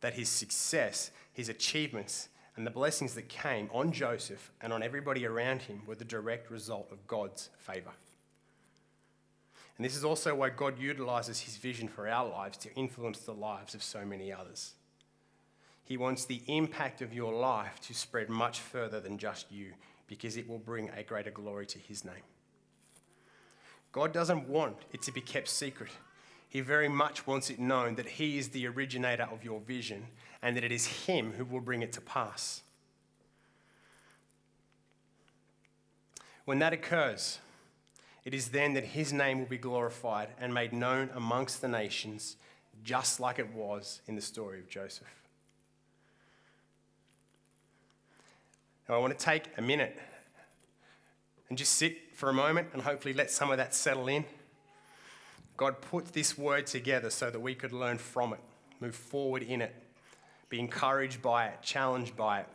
that 0.00 0.14
his 0.14 0.28
success, 0.28 1.10
his 1.32 1.48
achievements, 1.48 2.28
and 2.56 2.66
the 2.66 2.70
blessings 2.70 3.14
that 3.14 3.28
came 3.28 3.70
on 3.72 3.92
Joseph 3.92 4.50
and 4.60 4.72
on 4.72 4.82
everybody 4.82 5.24
around 5.24 5.62
him 5.62 5.82
were 5.86 5.94
the 5.94 6.04
direct 6.04 6.50
result 6.50 6.88
of 6.90 7.06
God's 7.06 7.48
favor. 7.58 7.92
And 9.76 9.84
this 9.84 9.96
is 9.96 10.04
also 10.04 10.34
why 10.34 10.50
God 10.50 10.78
utilizes 10.78 11.40
his 11.40 11.56
vision 11.56 11.88
for 11.88 12.06
our 12.06 12.28
lives 12.28 12.58
to 12.58 12.74
influence 12.74 13.20
the 13.20 13.32
lives 13.32 13.74
of 13.74 13.82
so 13.82 14.04
many 14.04 14.32
others. 14.32 14.72
He 15.84 15.96
wants 15.96 16.24
the 16.24 16.42
impact 16.46 17.00
of 17.00 17.14
your 17.14 17.32
life 17.32 17.80
to 17.82 17.94
spread 17.94 18.28
much 18.28 18.60
further 18.60 19.00
than 19.00 19.18
just 19.18 19.50
you 19.50 19.72
because 20.06 20.36
it 20.36 20.48
will 20.48 20.58
bring 20.58 20.90
a 20.90 21.02
greater 21.02 21.30
glory 21.30 21.66
to 21.66 21.78
his 21.78 22.04
name. 22.04 22.24
God 23.92 24.12
doesn't 24.12 24.48
want 24.48 24.76
it 24.92 25.02
to 25.02 25.12
be 25.12 25.20
kept 25.20 25.48
secret. 25.48 25.90
He 26.48 26.60
very 26.60 26.88
much 26.88 27.26
wants 27.26 27.48
it 27.48 27.58
known 27.58 27.94
that 27.94 28.08
He 28.08 28.36
is 28.36 28.50
the 28.50 28.66
originator 28.66 29.22
of 29.22 29.42
your 29.42 29.60
vision 29.60 30.08
and 30.42 30.54
that 30.54 30.64
it 30.64 30.70
is 30.70 31.06
Him 31.06 31.32
who 31.32 31.46
will 31.46 31.60
bring 31.60 31.82
it 31.82 31.92
to 31.92 32.00
pass. 32.02 32.62
When 36.44 36.58
that 36.58 36.72
occurs, 36.72 37.38
it 38.24 38.34
is 38.34 38.48
then 38.48 38.74
that 38.74 38.84
His 38.84 39.14
name 39.14 39.38
will 39.38 39.46
be 39.46 39.56
glorified 39.56 40.28
and 40.38 40.52
made 40.52 40.74
known 40.74 41.08
amongst 41.14 41.62
the 41.62 41.68
nations, 41.68 42.36
just 42.84 43.20
like 43.20 43.38
it 43.38 43.54
was 43.54 44.02
in 44.06 44.14
the 44.14 44.20
story 44.20 44.58
of 44.58 44.68
Joseph. 44.68 45.21
Now, 48.88 48.96
I 48.96 48.98
want 48.98 49.16
to 49.16 49.24
take 49.24 49.44
a 49.56 49.62
minute 49.62 49.98
and 51.48 51.56
just 51.56 51.74
sit 51.74 52.16
for 52.16 52.30
a 52.30 52.32
moment 52.32 52.68
and 52.72 52.82
hopefully 52.82 53.14
let 53.14 53.30
some 53.30 53.50
of 53.50 53.58
that 53.58 53.74
settle 53.74 54.08
in. 54.08 54.24
God 55.56 55.80
put 55.80 56.06
this 56.06 56.36
word 56.36 56.66
together 56.66 57.10
so 57.10 57.30
that 57.30 57.40
we 57.40 57.54
could 57.54 57.72
learn 57.72 57.98
from 57.98 58.32
it, 58.32 58.40
move 58.80 58.94
forward 58.94 59.42
in 59.42 59.60
it, 59.62 59.74
be 60.48 60.58
encouraged 60.58 61.22
by 61.22 61.46
it, 61.46 61.62
challenged 61.62 62.16
by 62.16 62.40
it. 62.40 62.48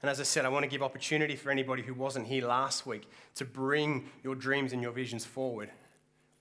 And 0.00 0.10
as 0.10 0.18
I 0.18 0.24
said, 0.24 0.44
I 0.44 0.48
want 0.48 0.64
to 0.64 0.68
give 0.68 0.82
opportunity 0.82 1.36
for 1.36 1.50
anybody 1.50 1.82
who 1.82 1.94
wasn't 1.94 2.26
here 2.26 2.46
last 2.46 2.86
week 2.86 3.08
to 3.36 3.44
bring 3.44 4.08
your 4.24 4.34
dreams 4.34 4.72
and 4.72 4.82
your 4.82 4.90
visions 4.90 5.24
forward, 5.24 5.70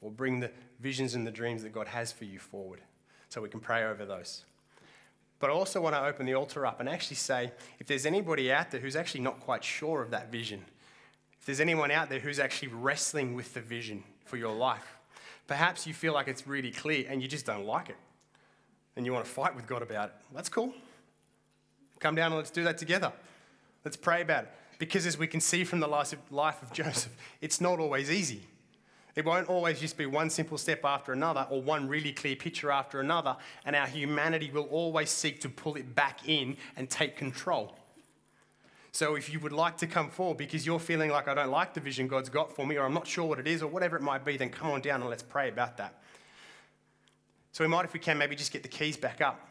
or 0.02 0.10
bring 0.10 0.40
the 0.40 0.50
visions 0.80 1.14
and 1.14 1.28
the 1.28 1.32
dreams 1.32 1.62
that 1.62 1.72
God 1.72 1.88
has 1.88 2.12
for 2.12 2.26
you 2.26 2.40
forward, 2.40 2.82
so 3.30 3.42
we 3.42 3.50
can 3.50 3.60
pray 3.60 3.84
over 3.84 4.04
those. 4.04 4.46
But 5.42 5.50
I 5.50 5.54
also 5.54 5.82
want 5.82 5.96
to 5.96 6.06
open 6.06 6.26
the 6.26 6.36
altar 6.36 6.66
up 6.66 6.80
and 6.80 6.88
actually 6.88 7.18
say 7.18 7.52
if 7.80 7.88
there's 7.88 8.06
anybody 8.06 8.52
out 8.52 8.72
there 8.72 8.80
who's 8.80 8.96
actually 8.96 9.22
not 9.22 9.40
quite 9.40 9.64
sure 9.64 10.02
of 10.02 10.12
that 10.12 10.32
vision, 10.32 10.64
if 11.40 11.46
there's 11.46 11.60
anyone 11.60 11.90
out 11.90 12.10
there 12.10 12.20
who's 12.20 12.40
actually 12.40 12.70
wrestling 12.70 13.34
with 13.34 13.54
the 13.56 13.60
vision 13.60 14.04
for 14.24 14.38
your 14.38 14.54
life, 14.54 14.98
perhaps 15.48 15.88
you 15.88 15.94
feel 15.94 16.14
like 16.14 16.28
it's 16.28 16.46
really 16.46 16.70
clear 16.72 17.06
and 17.10 17.22
you 17.22 17.28
just 17.28 17.46
don't 17.46 17.66
like 17.66 17.90
it 17.90 17.98
and 18.96 19.06
you 19.06 19.12
want 19.12 19.26
to 19.26 19.32
fight 19.32 19.56
with 19.56 19.66
God 19.66 19.82
about 19.82 20.10
it. 20.10 20.16
That's 20.34 20.48
cool. 20.48 20.74
Come 22.00 22.14
down 22.14 22.28
and 22.28 22.36
let's 22.36 22.52
do 22.52 22.64
that 22.64 22.78
together. 22.78 23.12
Let's 23.84 23.98
pray 23.98 24.22
about 24.22 24.44
it. 24.44 24.52
Because 24.78 25.08
as 25.08 25.18
we 25.18 25.26
can 25.26 25.42
see 25.42 25.64
from 25.64 25.80
the 25.80 25.88
life 25.88 26.14
of 26.62 26.72
Joseph, 26.72 27.16
it's 27.42 27.60
not 27.60 27.80
always 27.80 28.12
easy. 28.12 28.44
It 29.16 29.26
won't 29.26 29.50
always 29.50 29.80
just 29.80 29.98
be 29.98 30.06
one 30.06 30.30
simple 30.30 30.58
step 30.58 30.86
after 30.86 31.12
another 31.12 31.46
or 31.50 31.62
one 31.62 31.88
really 31.88 32.14
clear 32.14 32.36
picture 32.36 32.72
after 32.72 33.00
another, 33.00 33.36
and 33.66 33.76
our 33.76 33.88
humanity 33.88 34.52
will 34.52 34.68
always 34.72 35.10
seek 35.10 35.42
to 35.42 35.50
pull 35.50 35.76
it 35.76 35.96
back 35.96 36.28
in 36.28 36.58
and 36.78 36.90
take 36.90 37.18
control. 37.18 37.76
So 38.94 39.16
if 39.16 39.32
you 39.32 39.40
would 39.40 39.54
like 39.54 39.78
to 39.78 39.88
come 39.88 40.10
forward 40.10 40.38
because 40.38 40.66
you're 40.66 40.80
feeling 40.80 41.12
like 41.12 41.28
I 41.28 41.34
don't 41.34 41.50
like 41.50 41.74
the 41.74 41.80
vision 41.80 42.08
God's 42.08 42.30
got 42.30 42.54
for 42.54 42.66
me, 42.66 42.78
or 42.78 42.86
I'm 42.86 42.94
not 42.94 43.08
sure 43.08 43.26
what 43.26 43.40
it 43.40 43.48
is, 43.48 43.64
or 43.64 43.68
whatever 43.68 43.96
it 43.96 44.02
might 44.02 44.26
be, 44.26 44.38
then 44.38 44.50
come 44.50 44.70
on 44.70 44.82
down 44.82 45.02
and 45.02 45.10
let's 45.10 45.24
pray 45.24 45.50
about 45.50 45.78
that. 45.78 46.02
So 47.54 47.64
we 47.64 47.70
might, 47.70 47.86
if 47.86 47.94
we 47.94 48.00
can, 48.00 48.18
maybe 48.18 48.36
just 48.36 48.52
get 48.52 48.64
the 48.64 48.70
keys 48.70 48.98
back 48.98 49.22
up. 49.22 49.48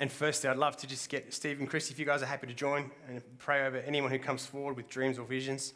And 0.00 0.10
firstly, 0.10 0.50
I'd 0.50 0.56
love 0.56 0.76
to 0.78 0.86
just 0.86 1.08
get 1.08 1.32
Steve 1.32 1.60
and 1.60 1.68
Chris, 1.68 1.90
if 1.90 1.98
you 1.98 2.04
guys 2.04 2.22
are 2.22 2.26
happy 2.26 2.48
to 2.48 2.54
join 2.54 2.90
and 3.08 3.22
pray 3.38 3.66
over 3.66 3.78
anyone 3.78 4.10
who 4.10 4.18
comes 4.18 4.44
forward 4.44 4.76
with 4.76 4.88
dreams 4.88 5.18
or 5.18 5.24
visions. 5.24 5.74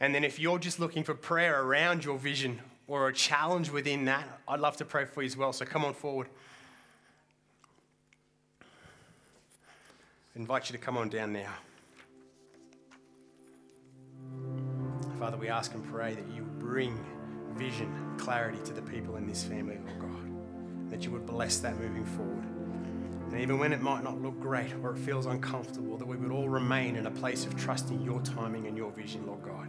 And 0.00 0.14
then 0.14 0.24
if 0.24 0.38
you're 0.38 0.58
just 0.58 0.78
looking 0.78 1.04
for 1.04 1.14
prayer 1.14 1.62
around 1.62 2.04
your 2.04 2.18
vision 2.18 2.60
or 2.86 3.08
a 3.08 3.12
challenge 3.12 3.70
within 3.70 4.04
that, 4.04 4.24
I'd 4.46 4.60
love 4.60 4.76
to 4.76 4.84
pray 4.84 5.06
for 5.06 5.22
you 5.22 5.26
as 5.26 5.36
well. 5.36 5.52
So 5.52 5.64
come 5.64 5.84
on 5.84 5.94
forward. 5.94 6.28
I 8.60 10.38
invite 10.38 10.68
you 10.68 10.76
to 10.76 10.78
come 10.78 10.98
on 10.98 11.08
down 11.08 11.32
now. 11.32 11.52
Father, 15.18 15.38
we 15.38 15.48
ask 15.48 15.72
and 15.72 15.82
pray 15.90 16.14
that 16.14 16.28
you 16.34 16.42
bring 16.42 17.02
vision, 17.54 18.14
clarity 18.18 18.58
to 18.64 18.74
the 18.74 18.82
people 18.82 19.16
in 19.16 19.26
this 19.26 19.42
family, 19.42 19.78
Lord 19.86 19.98
God. 19.98 20.90
That 20.90 21.04
you 21.04 21.10
would 21.12 21.24
bless 21.24 21.58
that 21.60 21.78
moving 21.78 22.04
forward. 22.04 22.44
And 23.32 23.40
even 23.40 23.58
when 23.58 23.72
it 23.72 23.80
might 23.80 24.04
not 24.04 24.20
look 24.20 24.38
great 24.38 24.72
or 24.82 24.92
it 24.94 24.98
feels 24.98 25.24
uncomfortable, 25.24 25.96
that 25.96 26.06
we 26.06 26.16
would 26.16 26.30
all 26.30 26.50
remain 26.50 26.96
in 26.96 27.06
a 27.06 27.10
place 27.10 27.46
of 27.46 27.56
trusting 27.56 28.02
your 28.02 28.20
timing 28.20 28.66
and 28.66 28.76
your 28.76 28.90
vision, 28.90 29.26
Lord 29.26 29.42
God. 29.42 29.68